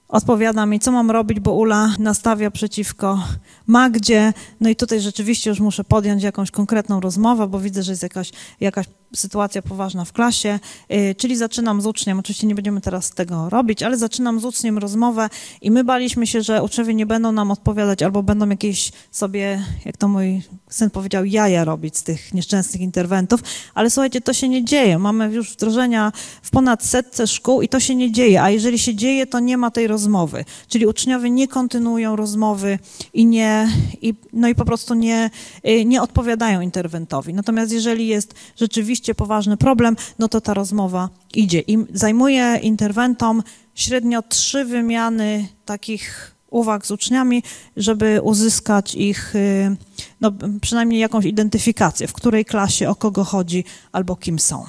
[0.08, 3.24] odpowiada mi, co mam robić, bo Ula nastawia przeciwko
[3.68, 4.34] Magdzie.
[4.60, 8.32] No i tutaj rzeczywiście już muszę podjąć jakąś konkretną rozmowę, bo widzę, że jest jakaś,
[8.60, 10.60] jakaś sytuacja poważna w klasie,
[10.92, 14.78] y, czyli zaczynam z uczniem, oczywiście nie będziemy teraz tego robić, ale zaczynam z uczniem
[14.78, 15.30] rozmowę
[15.62, 19.98] i my baliśmy się, że uczniowie nie będą nam odpowiadać albo będą jakieś sobie, jak
[19.98, 23.42] to mój syn powiedział, jaja robić z tych nieszczęsnych interwentów,
[23.74, 25.00] ale słuchajcie, to się nie dzieje.
[25.00, 28.96] Mamy już wdrożenia w ponad setce szkół i to się nie dzieje, a jeżeli się
[28.96, 32.80] dzieje, to nie ma tej rozmowy, czyli uczniowie nie kontynuują rozmowy
[33.14, 33.70] i nie,
[34.02, 35.30] i, no i po prostu nie,
[35.68, 37.34] y, nie odpowiadają interwentowi.
[37.34, 41.60] Natomiast jeżeli jest rzeczywiście rzeczywiście poważny problem, no to ta rozmowa idzie.
[41.60, 43.44] I zajmuje interwentom
[43.76, 47.44] średnio trzy wymiany takich uwag z uczniami,
[47.78, 49.76] żeby uzyskać ich, y,
[50.22, 50.32] no,
[50.62, 54.66] przynajmniej jakąś identyfikację, w której klasie, o kogo chodzi albo kim są.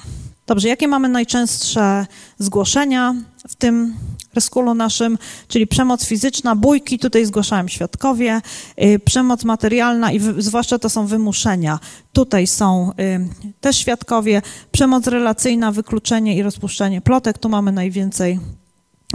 [0.47, 2.05] Dobrze, jakie mamy najczęstsze
[2.37, 3.15] zgłoszenia
[3.47, 3.93] w tym
[4.35, 5.17] reskulu naszym,
[5.47, 8.41] czyli przemoc fizyczna, bójki, tutaj zgłaszałem świadkowie,
[8.83, 11.79] y, przemoc materialna i zwłaszcza to są wymuszenia.
[12.13, 13.29] Tutaj są y,
[13.61, 14.41] też świadkowie,
[14.71, 18.39] przemoc relacyjna, wykluczenie i rozpuszczenie plotek, tu mamy najwięcej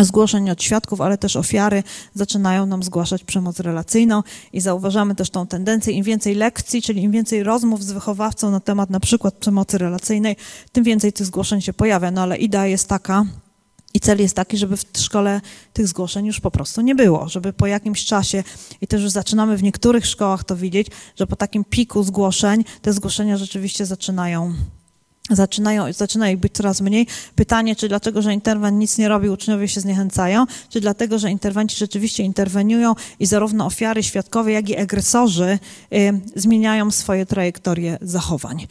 [0.00, 1.82] zgłoszeń od świadków, ale też ofiary
[2.14, 7.12] zaczynają nam zgłaszać przemoc relacyjną i zauważamy też tą tendencję, im więcej lekcji, czyli im
[7.12, 10.36] więcej rozmów z wychowawcą na temat na przykład przemocy relacyjnej,
[10.72, 12.10] tym więcej tych zgłoszeń się pojawia.
[12.10, 13.24] No ale idea jest taka,
[13.96, 15.40] i cel jest taki, żeby w szkole
[15.72, 18.44] tych zgłoszeń już po prostu nie było, żeby po jakimś czasie,
[18.80, 22.92] i też już zaczynamy w niektórych szkołach to widzieć, że po takim piku zgłoszeń te
[22.92, 24.54] zgłoszenia rzeczywiście zaczynają
[25.30, 27.06] zaczynają, zaczyna ich być coraz mniej.
[27.34, 31.76] Pytanie, czy dlatego, że interwent nic nie robi, uczniowie się zniechęcają, czy dlatego, że interwenci
[31.76, 35.58] rzeczywiście interweniują i zarówno ofiary, świadkowie, jak i agresorzy
[35.92, 38.66] y, zmieniają swoje trajektorie zachowań.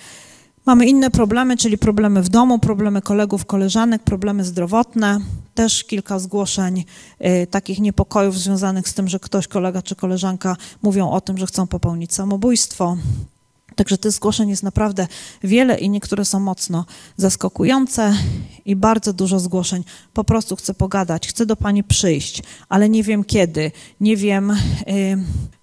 [0.66, 5.20] Mamy inne problemy, czyli problemy w domu, problemy kolegów, koleżanek, problemy zdrowotne.
[5.56, 6.86] Też kilka zgłoszeń
[7.22, 11.46] y, takich niepokojów związanych z tym, że ktoś, kolega czy koleżanka mówią o tym, że
[11.46, 12.98] chcą popełnić samobójstwo.
[13.76, 15.08] Także tych zgłoszeń jest naprawdę
[15.44, 16.86] wiele i niektóre są mocno
[17.18, 18.14] zaskakujące
[18.66, 19.84] i bardzo dużo zgłoszeń.
[20.14, 24.56] Po prostu chcę pogadać, chcę do Pani przyjść, ale nie wiem kiedy, nie wiem y,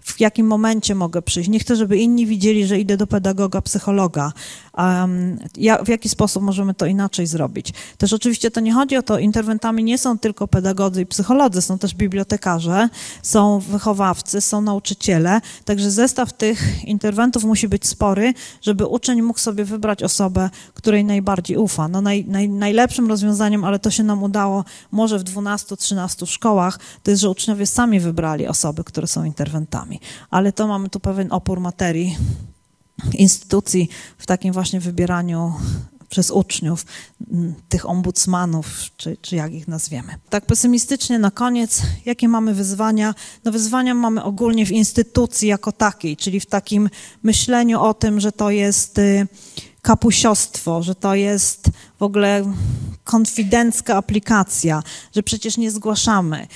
[0.02, 1.48] w jakim momencie mogę przyjść.
[1.50, 4.32] Nie chcę, żeby inni widzieli, że idę do pedagoga, psychologa.
[4.78, 7.72] Um, ja, w jaki sposób możemy to inaczej zrobić?
[7.98, 11.78] Też oczywiście to nie chodzi o to, interwentami nie są tylko pedagodzy i psycholodzy, są
[11.78, 12.88] też bibliotekarze,
[13.22, 19.64] są wychowawcy, są nauczyciele, także zestaw tych interwentów musi być spory, żeby uczeń mógł sobie
[19.64, 21.88] wybrać osobę, której najbardziej ufa.
[21.88, 27.10] No naj, naj, najlepszym rozwiązaniem, ale to się nam udało może w 12-13 szkołach, to
[27.10, 29.92] jest, że uczniowie sami wybrali osoby, które są interwentami
[30.30, 32.16] ale to mamy tu pewien opór materii
[33.14, 33.88] instytucji
[34.18, 35.52] w takim właśnie wybieraniu
[36.12, 36.86] przez uczniów,
[37.68, 40.14] tych ombudsmanów, czy, czy jak ich nazwiemy.
[40.30, 43.14] Tak pesymistycznie na koniec, jakie mamy wyzwania?
[43.44, 46.90] No wyzwania mamy ogólnie w instytucji jako takiej, czyli w takim
[47.22, 49.26] myśleniu o tym, że to jest y,
[49.82, 51.70] kapusiostwo, że to jest
[52.02, 52.44] w ogóle
[53.04, 54.82] konfidencka aplikacja,
[55.14, 56.46] że przecież nie zgłaszamy.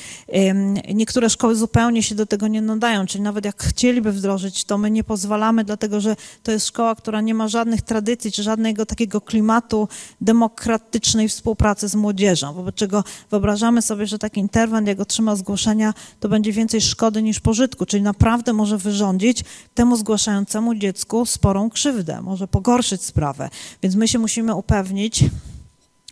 [0.94, 4.90] Niektóre szkoły zupełnie się do tego nie nadają, czyli nawet jak chcieliby wdrożyć, to my
[4.90, 9.20] nie pozwalamy, dlatego że to jest szkoła, która nie ma żadnych tradycji, czy żadnego takiego
[9.20, 9.88] klimatu
[10.20, 16.28] demokratycznej współpracy z młodzieżą, wobec czego wyobrażamy sobie, że taki interwent, jak otrzyma zgłoszenia, to
[16.28, 19.44] będzie więcej szkody niż pożytku, czyli naprawdę może wyrządzić
[19.74, 23.50] temu zgłaszającemu dziecku sporą krzywdę, może pogorszyć sprawę.
[23.82, 25.24] Więc my się musimy upewnić,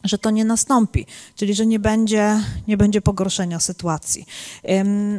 [0.04, 4.26] że to nie nastąpi, czyli że nie będzie, nie będzie pogorszenia sytuacji.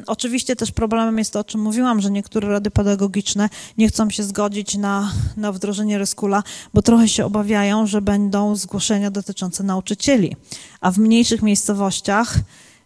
[0.07, 4.23] Oczywiście też problemem jest to, o czym mówiłam, że niektóre rady pedagogiczne nie chcą się
[4.23, 10.35] zgodzić na, na wdrożenie Reskula, bo trochę się obawiają, że będą zgłoszenia dotyczące nauczycieli,
[10.81, 12.35] a w mniejszych miejscowościach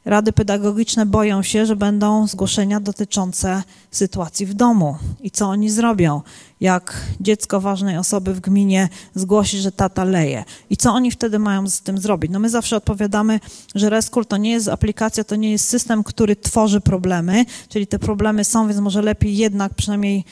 [0.09, 6.21] Rady pedagogiczne boją się, że będą zgłoszenia dotyczące sytuacji w domu i co oni zrobią,
[6.61, 10.43] jak dziecko ważnej osoby w gminie zgłosi, że tata leje.
[10.69, 12.31] I co oni wtedy mają z tym zrobić?
[12.31, 13.39] No my zawsze odpowiadamy,
[13.75, 17.99] że Rescue to nie jest aplikacja, to nie jest system, który tworzy problemy, czyli te
[17.99, 20.23] problemy są, więc może lepiej jednak przynajmniej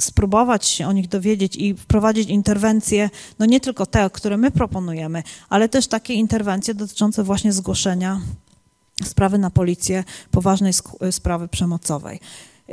[0.00, 5.22] spróbować się o nich dowiedzieć i wprowadzić interwencje, no nie tylko te, które my proponujemy,
[5.48, 8.20] ale też takie interwencje dotyczące właśnie zgłoszenia
[9.04, 10.72] sprawy na policję poważnej
[11.10, 12.20] sprawy przemocowej.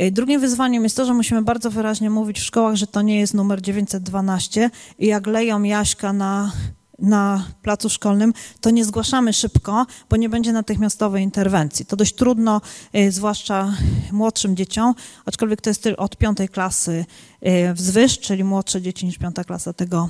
[0.02, 3.20] Y, drugim wyzwaniem jest to, że musimy bardzo wyraźnie mówić w szkołach, że to nie
[3.20, 4.70] jest numer 912
[5.00, 6.52] i jak leją Jaśka na,
[7.00, 11.86] na placu szkolnym, to nie zgłaszamy szybko, bo nie będzie natychmiastowej interwencji.
[11.86, 12.62] To dość trudno,
[12.96, 13.74] y, zwłaszcza
[14.12, 14.96] młodszym dzieciom,
[15.26, 17.06] aczkolwiek to jest od piątej klasy
[17.48, 20.10] y, wzwyż, czyli młodsze dzieci niż piąta klasa tego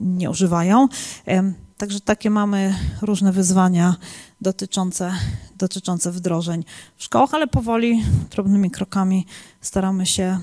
[0.00, 0.88] nie używają.
[1.84, 3.96] Także takie mamy różne wyzwania
[4.40, 5.14] dotyczące,
[5.56, 6.64] dotyczące wdrożeń
[6.96, 9.26] w szkołach, ale powoli, drobnymi krokami
[9.60, 10.38] staramy się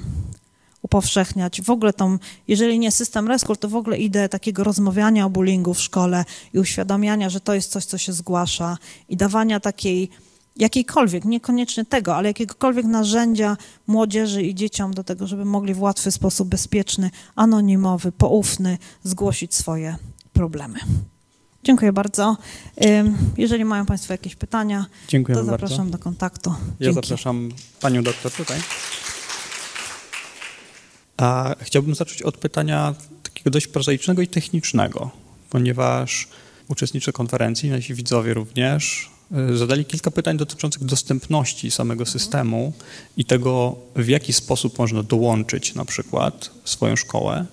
[0.82, 1.62] upowszechniać.
[1.62, 2.18] W ogóle tą,
[2.48, 6.60] jeżeli nie system Rescue, to w ogóle ideę takiego rozmawiania o bullyingu w szkole i
[6.60, 8.78] uświadamiania, że to jest coś, co się zgłasza
[9.10, 10.10] i dawania takiej
[10.58, 16.12] jakiejkolwiek, niekoniecznie tego, ale jakiegokolwiek narzędzia młodzieży i dzieciom do tego, żeby mogli w łatwy
[16.12, 19.96] sposób, bezpieczny, anonimowy, poufny zgłosić swoje
[20.34, 20.80] problemy.
[21.64, 22.38] Dziękuję bardzo.
[23.38, 24.86] Jeżeli mają Państwo jakieś pytania,
[25.34, 25.92] to zapraszam bardzo.
[25.92, 26.50] do kontaktu.
[26.50, 26.96] Ja Dzięki.
[26.96, 27.52] zapraszam
[27.82, 28.60] Panią doktor tutaj.
[31.18, 35.12] A chciałbym zacząć od pytania takiego dość prozaicznego i technicznego,
[35.50, 36.28] ponieważ
[36.68, 39.10] uczestnicze konferencji, nasi widzowie również,
[39.54, 42.74] y, zadali kilka pytań dotyczących dostępności samego systemu
[43.18, 47.46] i tego, w jaki sposób można dołączyć na przykład swoją szkołę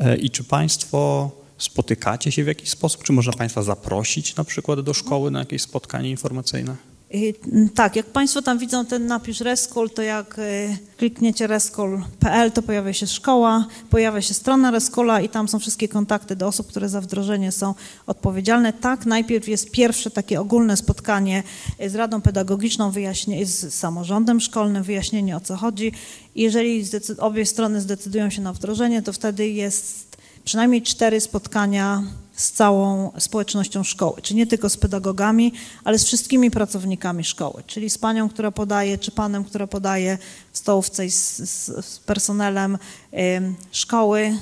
[0.00, 1.30] y, i czy Państwo
[1.62, 3.04] Spotykacie się w jakiś sposób?
[3.04, 6.76] Czy można Państwa zaprosić na przykład do szkoły na jakieś spotkanie informacyjne?
[7.14, 7.34] Y,
[7.74, 12.92] tak, jak Państwo tam widzą ten napis Reskol, to jak y, klikniecie reskol.pl, to pojawia
[12.92, 17.00] się szkoła, pojawia się strona Reskola i tam są wszystkie kontakty do osób, które za
[17.00, 17.74] wdrożenie są
[18.06, 18.72] odpowiedzialne.
[18.72, 21.42] Tak, najpierw jest pierwsze takie ogólne spotkanie
[21.86, 25.92] z Radą Pedagogiczną, wyjaśnie, z samorządem szkolnym, wyjaśnienie o co chodzi.
[26.34, 26.84] Jeżeli
[27.18, 30.11] obie strony zdecydują się na wdrożenie, to wtedy jest
[30.44, 32.02] przynajmniej cztery spotkania
[32.34, 35.52] z całą społecznością szkoły, czyli nie tylko z pedagogami,
[35.84, 40.18] ale z wszystkimi pracownikami szkoły, czyli z panią, która podaje, czy panem, która podaje
[40.52, 42.78] w stołówce z, z, z personelem
[43.12, 43.18] y,
[43.72, 44.38] szkoły.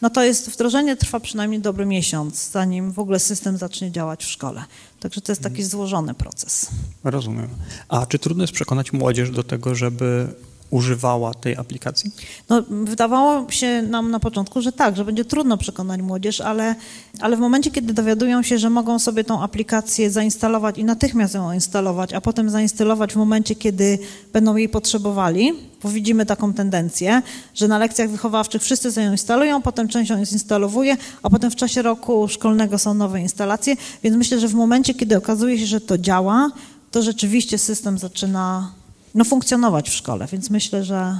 [0.00, 4.30] No to jest, wdrożenie trwa przynajmniej dobry miesiąc, zanim w ogóle system zacznie działać w
[4.30, 4.64] szkole.
[5.00, 6.66] Także to jest taki złożony proces.
[7.04, 7.48] Rozumiem.
[7.88, 10.28] A czy trudno jest przekonać młodzież do tego, żeby
[10.70, 12.10] używała tej aplikacji?
[12.48, 16.74] No, wydawało się nam na początku, że tak, że będzie trudno przekonać młodzież, ale,
[17.20, 21.52] ale w momencie, kiedy dowiadują się, że mogą sobie tą aplikację zainstalować i natychmiast ją
[21.52, 23.98] instalować, a potem zainstalować w momencie, kiedy
[24.32, 25.52] będą jej potrzebowali,
[25.82, 27.22] bo widzimy taką tendencję,
[27.54, 31.82] że na lekcjach wychowawczych wszyscy ją instalują, potem część ją zinstalowuje, a potem w czasie
[31.82, 35.98] roku szkolnego są nowe instalacje, więc myślę, że w momencie, kiedy okazuje się, że to
[35.98, 36.50] działa,
[36.90, 38.79] to rzeczywiście system zaczyna
[39.14, 41.18] no, funkcjonować w szkole, więc myślę, że,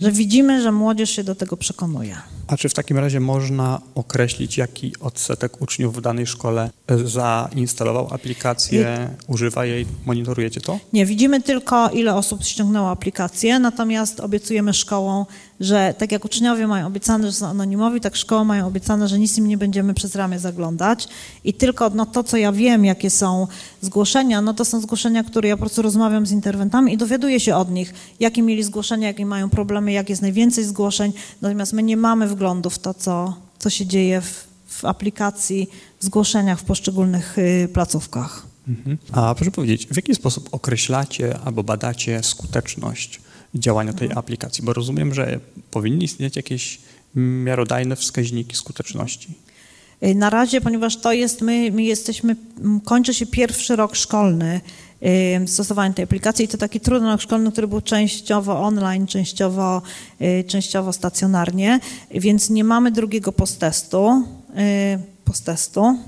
[0.00, 2.16] że widzimy, że młodzież się do tego przekonuje.
[2.46, 6.70] A czy w takim razie można określić, jaki odsetek uczniów w danej szkole
[7.04, 10.78] zainstalował aplikację, używa jej, monitorujecie to?
[10.92, 15.24] Nie, widzimy tylko, ile osób ściągnęło aplikację, natomiast obiecujemy szkołom,
[15.60, 19.38] że tak jak uczniowie mają obiecane, że są anonimowi, tak szkoły mają obiecane, że nic
[19.38, 21.08] im nie będziemy przez ramię zaglądać
[21.44, 23.46] i tylko no, to, co ja wiem, jakie są
[23.80, 27.56] zgłoszenia, no to są zgłoszenia, które ja po prostu rozmawiam z interwentami i dowiaduję się
[27.56, 31.96] od nich, jakie mieli zgłoszenia, jakie mają problemy, jak jest najwięcej zgłoszeń, natomiast my nie
[31.96, 35.70] mamy wglądu w to, co, co się dzieje w, w aplikacji,
[36.00, 38.46] w zgłoszeniach w poszczególnych y, placówkach.
[38.68, 38.98] Mhm.
[39.12, 43.20] A proszę powiedzieć, w jaki sposób określacie albo badacie skuteczność
[43.54, 44.18] działania tej mhm.
[44.18, 44.64] aplikacji?
[44.64, 46.78] Bo rozumiem, że powinny istnieć jakieś
[47.14, 49.28] miarodajne wskaźniki skuteczności.
[50.02, 52.36] Y, na razie, ponieważ to jest, my, my jesteśmy,
[52.84, 54.60] kończy się pierwszy rok szkolny
[55.46, 59.82] stosowania tej aplikacji i to taki trudny rok szkolny, który był częściowo online, częściowo,
[60.20, 61.80] y, częściowo stacjonarnie,
[62.10, 64.24] więc nie mamy drugiego postestu.
[65.24, 65.98] Y, postestu.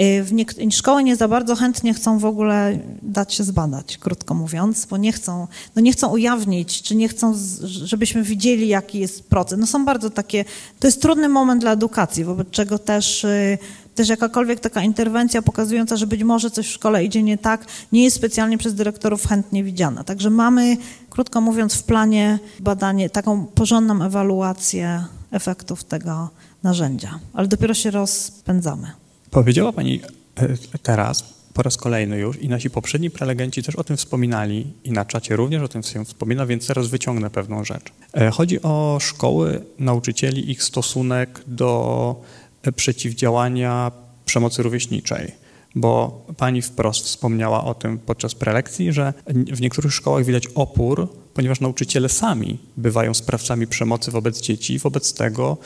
[0.00, 4.34] Y, w niek- szkoły nie za bardzo chętnie chcą w ogóle dać się zbadać, krótko
[4.34, 5.46] mówiąc, bo nie chcą,
[5.76, 9.58] no nie chcą ujawnić, czy nie chcą, żebyśmy widzieli, jaki jest proces.
[9.58, 10.44] No są bardzo takie,
[10.80, 13.58] to jest trudny moment dla edukacji, wobec czego też, y,
[13.94, 18.04] też jakakolwiek taka interwencja pokazująca, że być może coś w szkole idzie nie tak, nie
[18.04, 20.04] jest specjalnie przez dyrektorów chętnie widziana.
[20.04, 20.76] Także mamy,
[21.10, 26.30] krótko mówiąc, w planie badanie, taką porządną ewaluację efektów tego
[26.62, 28.88] narzędzia, ale dopiero się rozpędzamy.
[29.30, 30.00] Powiedziała Pani
[30.36, 34.92] e, teraz po raz kolejny już i nasi poprzedni prelegenci też o tym wspominali i
[34.92, 37.92] na czacie również o tym się wspomina, więc teraz wyciągnę pewną rzecz.
[38.14, 42.22] E, chodzi o szkoły, nauczycieli, ich stosunek do
[42.62, 43.92] e, przeciwdziałania
[44.24, 45.32] przemocy rówieśniczej
[45.74, 51.60] bo pani wprost wspomniała o tym podczas prelekcji, że w niektórych szkołach widać opór, ponieważ
[51.60, 54.78] nauczyciele sami bywają sprawcami przemocy wobec dzieci.
[54.78, 55.56] Wobec tego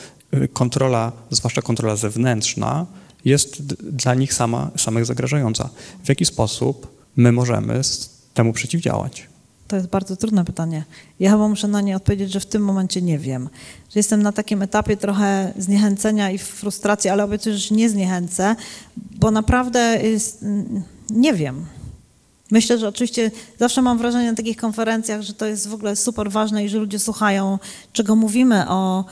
[0.53, 2.85] kontrola, zwłaszcza kontrola zewnętrzna,
[3.25, 5.69] jest dla nich sama, samych zagrażająca.
[6.03, 7.81] W jaki sposób my możemy
[8.33, 9.27] temu przeciwdziałać?
[9.67, 10.83] To jest bardzo trudne pytanie.
[11.19, 13.49] Ja chyba muszę na nie odpowiedzieć, że w tym momencie nie wiem.
[13.89, 18.55] Że jestem na takim etapie trochę zniechęcenia i frustracji, ale obiecuję, że się nie zniechęcę,
[18.97, 20.45] bo naprawdę jest,
[21.09, 21.65] nie wiem.
[22.51, 26.31] Myślę, że oczywiście zawsze mam wrażenie na takich konferencjach, że to jest w ogóle super
[26.31, 27.59] ważne i że ludzie słuchają,
[27.93, 29.05] czego mówimy o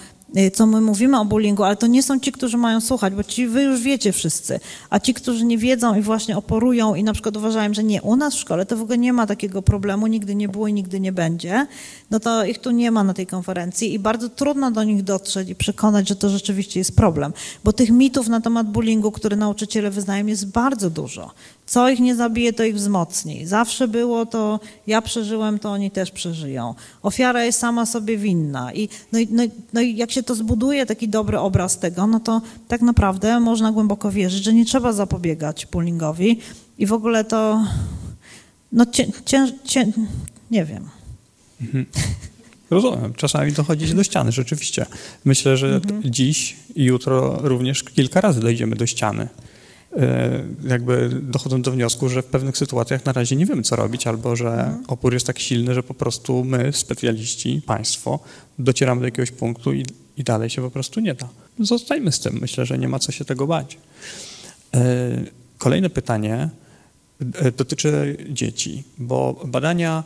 [0.54, 3.48] co my mówimy o bullyingu, ale to nie są ci, którzy mają słuchać, bo ci
[3.48, 4.60] wy już wiecie wszyscy,
[4.90, 8.16] a ci, którzy nie wiedzą i właśnie oporują i na przykład uważają, że nie, u
[8.16, 11.00] nas w szkole to w ogóle nie ma takiego problemu, nigdy nie było i nigdy
[11.00, 11.68] nie będzie,
[12.12, 15.50] no to ich tu nie ma na tej konferencji i bardzo trudno do nich dotrzeć
[15.50, 19.92] i przekonać, że to rzeczywiście jest problem, bo tych mitów na temat bullyingu, które nauczyciele
[19.92, 21.32] wyznają jest bardzo dużo.
[21.72, 23.46] Co ich nie zabije, to ich wzmocni.
[23.48, 26.76] Zawsze było to, ja przeżyłem, to oni też przeżyją.
[27.04, 28.74] Ofiara jest sama sobie winna.
[28.74, 32.82] I, no, no, no jak się to zbuduje, taki dobry obraz tego, no to tak
[32.82, 36.40] naprawdę można głęboko wierzyć, że nie trzeba zapobiegać bullyingowi
[36.78, 37.66] i w ogóle to,
[38.72, 39.92] no cię, cię, cię
[40.52, 40.90] nie wiem.
[41.62, 41.86] Mhm.
[42.70, 43.14] Rozumiem.
[43.14, 44.86] Czasami dochodzi do ściany, rzeczywiście.
[45.26, 46.02] Myślę, że mhm.
[46.06, 49.28] dziś i jutro również kilka razy dojdziemy do ściany.
[49.98, 54.08] E, jakby dochodzą do wniosku, że w pewnych sytuacjach na razie nie wiemy, co robić,
[54.08, 54.84] albo że mhm.
[54.88, 58.20] opór jest tak silny, że po prostu my, specjaliści, państwo,
[58.60, 59.86] docieramy do jakiegoś punktu i,
[60.18, 61.30] i dalej się po prostu nie da.
[61.60, 62.38] Zostajmy z tym.
[62.42, 63.78] Myślę, że nie ma co się tego bać.
[64.74, 64.82] E,
[65.58, 66.50] kolejne pytanie
[67.36, 70.04] e, dotyczy dzieci, bo badania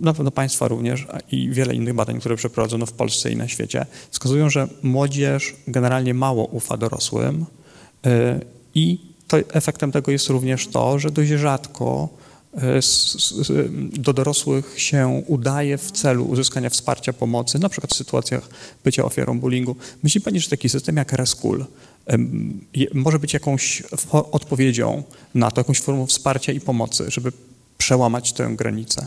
[0.00, 3.86] na pewno Państwa również i wiele innych badań, które przeprowadzono w Polsce i na świecie,
[4.10, 7.46] wskazują, że młodzież generalnie mało ufa dorosłym
[8.74, 12.08] i to efektem tego jest również to, że dość rzadko
[12.54, 12.80] e,
[13.92, 18.48] do dorosłych się udaje w celu uzyskania wsparcia pomocy, na przykład w sytuacjach
[18.84, 19.76] bycia ofiarą bullyingu.
[20.02, 21.66] Myśli Pani, że taki system jak Reschool
[22.94, 23.82] może być jakąś
[24.32, 25.02] odpowiedzią
[25.34, 27.32] na to, jakąś formą wsparcia i pomocy, żeby
[27.78, 29.06] przełamać tę granicę?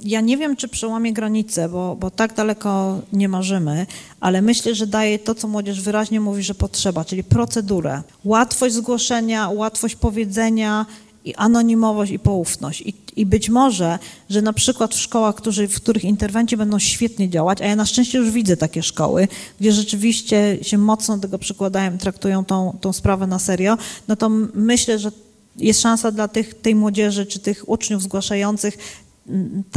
[0.00, 3.86] Ja nie wiem, czy przełamie granicę, bo, bo tak daleko nie marzymy,
[4.20, 8.02] ale myślę, że daje to, co młodzież wyraźnie mówi, że potrzeba, czyli procedurę.
[8.24, 10.86] Łatwość zgłoszenia, łatwość powiedzenia
[11.24, 12.80] i anonimowość i poufność.
[12.80, 13.98] I, I być może,
[14.30, 17.86] że na przykład w szkołach, którzy, w których interwencje będą świetnie działać, a ja na
[17.86, 19.28] szczęście już widzę takie szkoły,
[19.60, 23.78] gdzie rzeczywiście się mocno tego przykładają, traktują tą, tą sprawę na serio,
[24.08, 25.10] no to myślę, że
[25.56, 28.78] jest szansa dla tych, tej młodzieży czy tych uczniów zgłaszających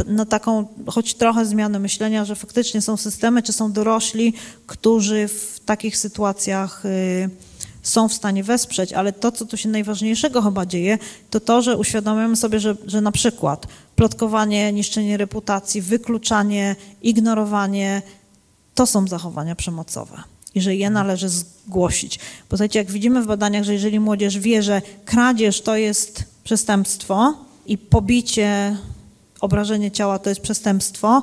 [0.06, 4.32] na taką choć trochę zmianę myślenia, że faktycznie są systemy, czy są dorośli,
[4.66, 7.30] którzy w takich sytuacjach y,
[7.82, 10.98] są w stanie wesprzeć, ale to, co tu się najważniejszego chyba dzieje,
[11.30, 18.02] to to, że uświadamiamy sobie, że, że na przykład plotkowanie, niszczenie reputacji, wykluczanie, ignorowanie,
[18.74, 20.22] to są zachowania przemocowe
[20.54, 22.18] i że je należy zgłosić.
[22.18, 27.34] Bo słuchajcie, jak widzimy w badaniach, że jeżeli młodzież wie, że kradzież to jest przestępstwo
[27.66, 28.76] i pobicie
[29.40, 31.22] obrażenie ciała to jest przestępstwo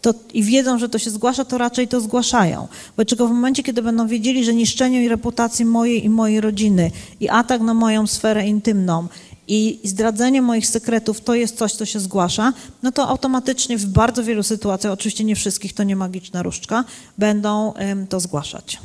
[0.00, 2.68] to, i wiedzą, że to się zgłasza, to raczej to zgłaszają.
[2.96, 6.90] Bo czego w momencie, kiedy będą wiedzieli, że niszczenie reputacji mojej i mojej rodziny
[7.20, 9.08] i atak na moją sferę intymną
[9.48, 12.52] i zdradzenie moich sekretów to jest coś, co się zgłasza,
[12.82, 16.84] no to automatycznie w bardzo wielu sytuacjach, oczywiście nie wszystkich, to nie magiczna różdżka,
[17.18, 17.72] będą
[18.08, 18.78] to zgłaszać.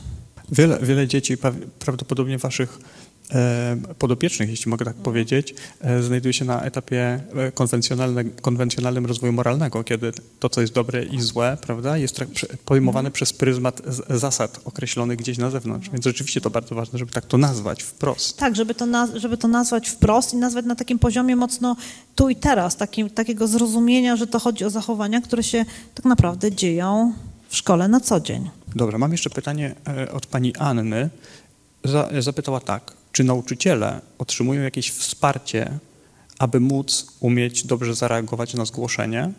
[0.51, 1.37] Wiele, wiele dzieci,
[1.79, 2.79] prawdopodobnie waszych
[3.99, 7.51] podopiecznych, jeśli mogę tak powiedzieć, e, znajduje się na etapie e,
[8.41, 12.19] konwencjonalnym rozwoju moralnego, kiedy to, co jest dobre i złe, prawda, jest
[12.65, 15.89] pojmowane przez pryzmat zasad określonych gdzieś na zewnątrz.
[15.89, 18.37] Więc rzeczywiście to bardzo ważne, żeby tak to nazwać wprost.
[18.37, 21.75] Tak, żeby to, żeby to nazwać wprost i nazwać na takim poziomie mocno
[22.15, 25.65] tu i teraz, takim, takiego zrozumienia, że to chodzi o zachowania, które się
[25.95, 27.13] tak naprawdę dzieją
[27.49, 28.49] w szkole na co dzień.
[28.75, 29.75] Dobrze, mam jeszcze pytanie
[30.13, 31.09] od pani Anny.
[32.19, 32.97] Zapytała tak.
[33.17, 35.79] Czy nauczyciele otrzymują jakieś wsparcie,
[36.39, 39.31] aby móc umieć dobrze zareagować na zgłoszenie?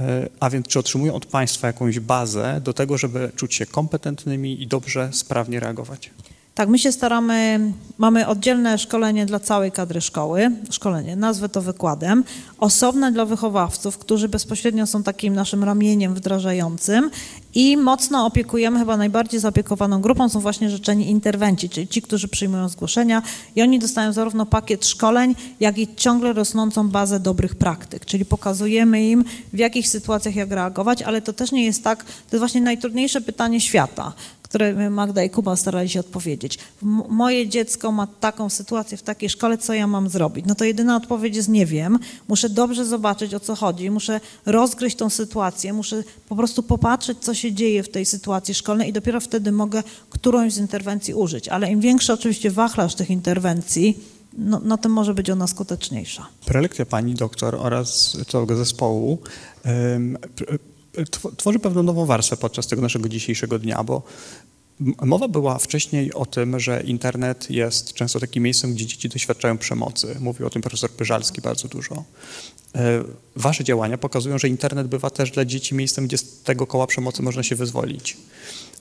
[0.00, 4.62] E, a więc czy otrzymują od państwa jakąś bazę do tego, żeby czuć się kompetentnymi
[4.62, 6.10] i dobrze, sprawnie reagować?
[6.56, 7.60] Tak, my się staramy,
[7.98, 12.24] mamy oddzielne szkolenie dla całej kadry szkoły, szkolenie, nazwę to wykładem,
[12.58, 17.10] osobne dla wychowawców, którzy bezpośrednio są takim naszym ramieniem wdrażającym
[17.54, 22.68] i mocno opiekujemy, chyba najbardziej zaopiekowaną grupą są właśnie życzeni interwencji, czyli ci, którzy przyjmują
[22.68, 23.22] zgłoszenia
[23.56, 29.08] i oni dostają zarówno pakiet szkoleń, jak i ciągle rosnącą bazę dobrych praktyk, czyli pokazujemy
[29.08, 32.60] im w jakich sytuacjach jak reagować, ale to też nie jest tak, to jest właśnie
[32.60, 34.12] najtrudniejsze pytanie świata
[34.56, 36.58] które Magda i Kuba starali się odpowiedzieć.
[37.08, 40.46] Moje dziecko ma taką sytuację w takiej szkole, co ja mam zrobić?
[40.48, 41.98] No to jedyna odpowiedź jest nie wiem.
[42.28, 43.90] Muszę dobrze zobaczyć, o co chodzi.
[43.90, 45.72] Muszę rozgryźć tą sytuację.
[45.72, 49.82] Muszę po prostu popatrzeć, co się dzieje w tej sytuacji szkolnej i dopiero wtedy mogę
[50.10, 51.48] którąś z interwencji użyć.
[51.48, 53.98] Ale im większy oczywiście wachlarz tych interwencji,
[54.38, 56.26] no, no może być ona skuteczniejsza.
[56.46, 59.18] Prelekcja pani doktor oraz całego zespołu
[61.36, 64.02] tworzy pewną nową warstwę podczas tego naszego dzisiejszego dnia, bo
[64.80, 70.16] Mowa była wcześniej o tym, że internet jest często takim miejscem, gdzie dzieci doświadczają przemocy.
[70.20, 72.04] Mówił o tym profesor Pyżalski bardzo dużo.
[72.74, 73.04] E,
[73.36, 77.22] wasze działania pokazują, że internet bywa też dla dzieci miejscem, gdzie z tego koła przemocy
[77.22, 78.16] można się wyzwolić.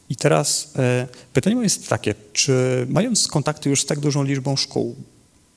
[0.10, 4.56] I teraz e, pytanie moje jest takie, czy mając kontakty już z tak dużą liczbą
[4.56, 4.96] szkół,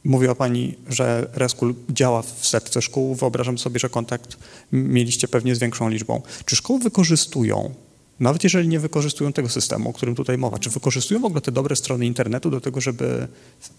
[0.05, 3.15] Mówiła Pani, że Reskul działa w setce szkół.
[3.15, 4.37] Wyobrażam sobie, że kontakt
[4.73, 6.23] mieliście pewnie z większą liczbą.
[6.45, 7.75] Czy szkoły wykorzystują,
[8.21, 11.53] nawet jeżeli nie wykorzystują tego systemu, o którym tutaj mowa, czy wykorzystują w ogóle te
[11.53, 13.29] dobre strony internetu do tego, żeby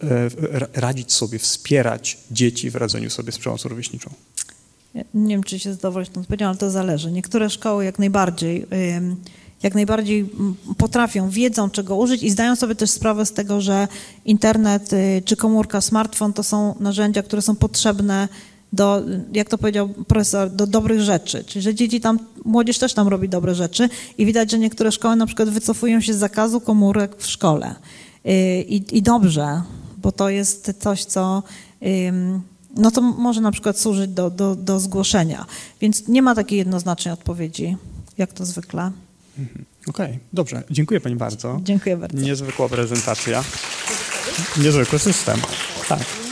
[0.03, 0.29] e,
[0.73, 4.09] radzić sobie, wspierać dzieci w radzeniu sobie z przemocą rówieśniczą?
[5.13, 7.11] Nie wiem, czy się zadowolić tą odpowiedzią, ale to zależy.
[7.11, 8.65] Niektóre szkoły jak najbardziej
[9.63, 10.29] jak najbardziej
[10.77, 13.87] potrafią, wiedzą czego użyć i zdają sobie też sprawę z tego, że
[14.25, 18.27] internet y, czy komórka, smartfon to są narzędzia, które są potrzebne
[18.73, 19.01] do,
[19.33, 21.43] jak to powiedział profesor, do dobrych rzeczy.
[21.43, 25.15] Czyli, że dzieci tam, młodzież też tam robi dobre rzeczy i widać, że niektóre szkoły
[25.15, 27.75] na przykład wycofują się z zakazu komórek w szkole.
[28.25, 28.29] Y,
[28.61, 29.61] I, i dobrze,
[29.97, 31.43] bo to jest coś, co
[32.75, 35.45] no to może na przykład służyć do, do, do zgłoszenia.
[35.81, 37.77] Więc nie ma takiej jednoznacznej odpowiedzi,
[38.17, 38.91] jak to zwykle.
[39.39, 39.65] Mhm.
[39.87, 40.63] Okej, okay, dobrze.
[40.69, 41.59] Dziękuję Pani bardzo.
[41.63, 42.17] Dziękuję bardzo.
[42.17, 43.43] Niezwykła prezentacja.
[44.57, 45.39] Niezwykły system.
[45.89, 46.28] Tak.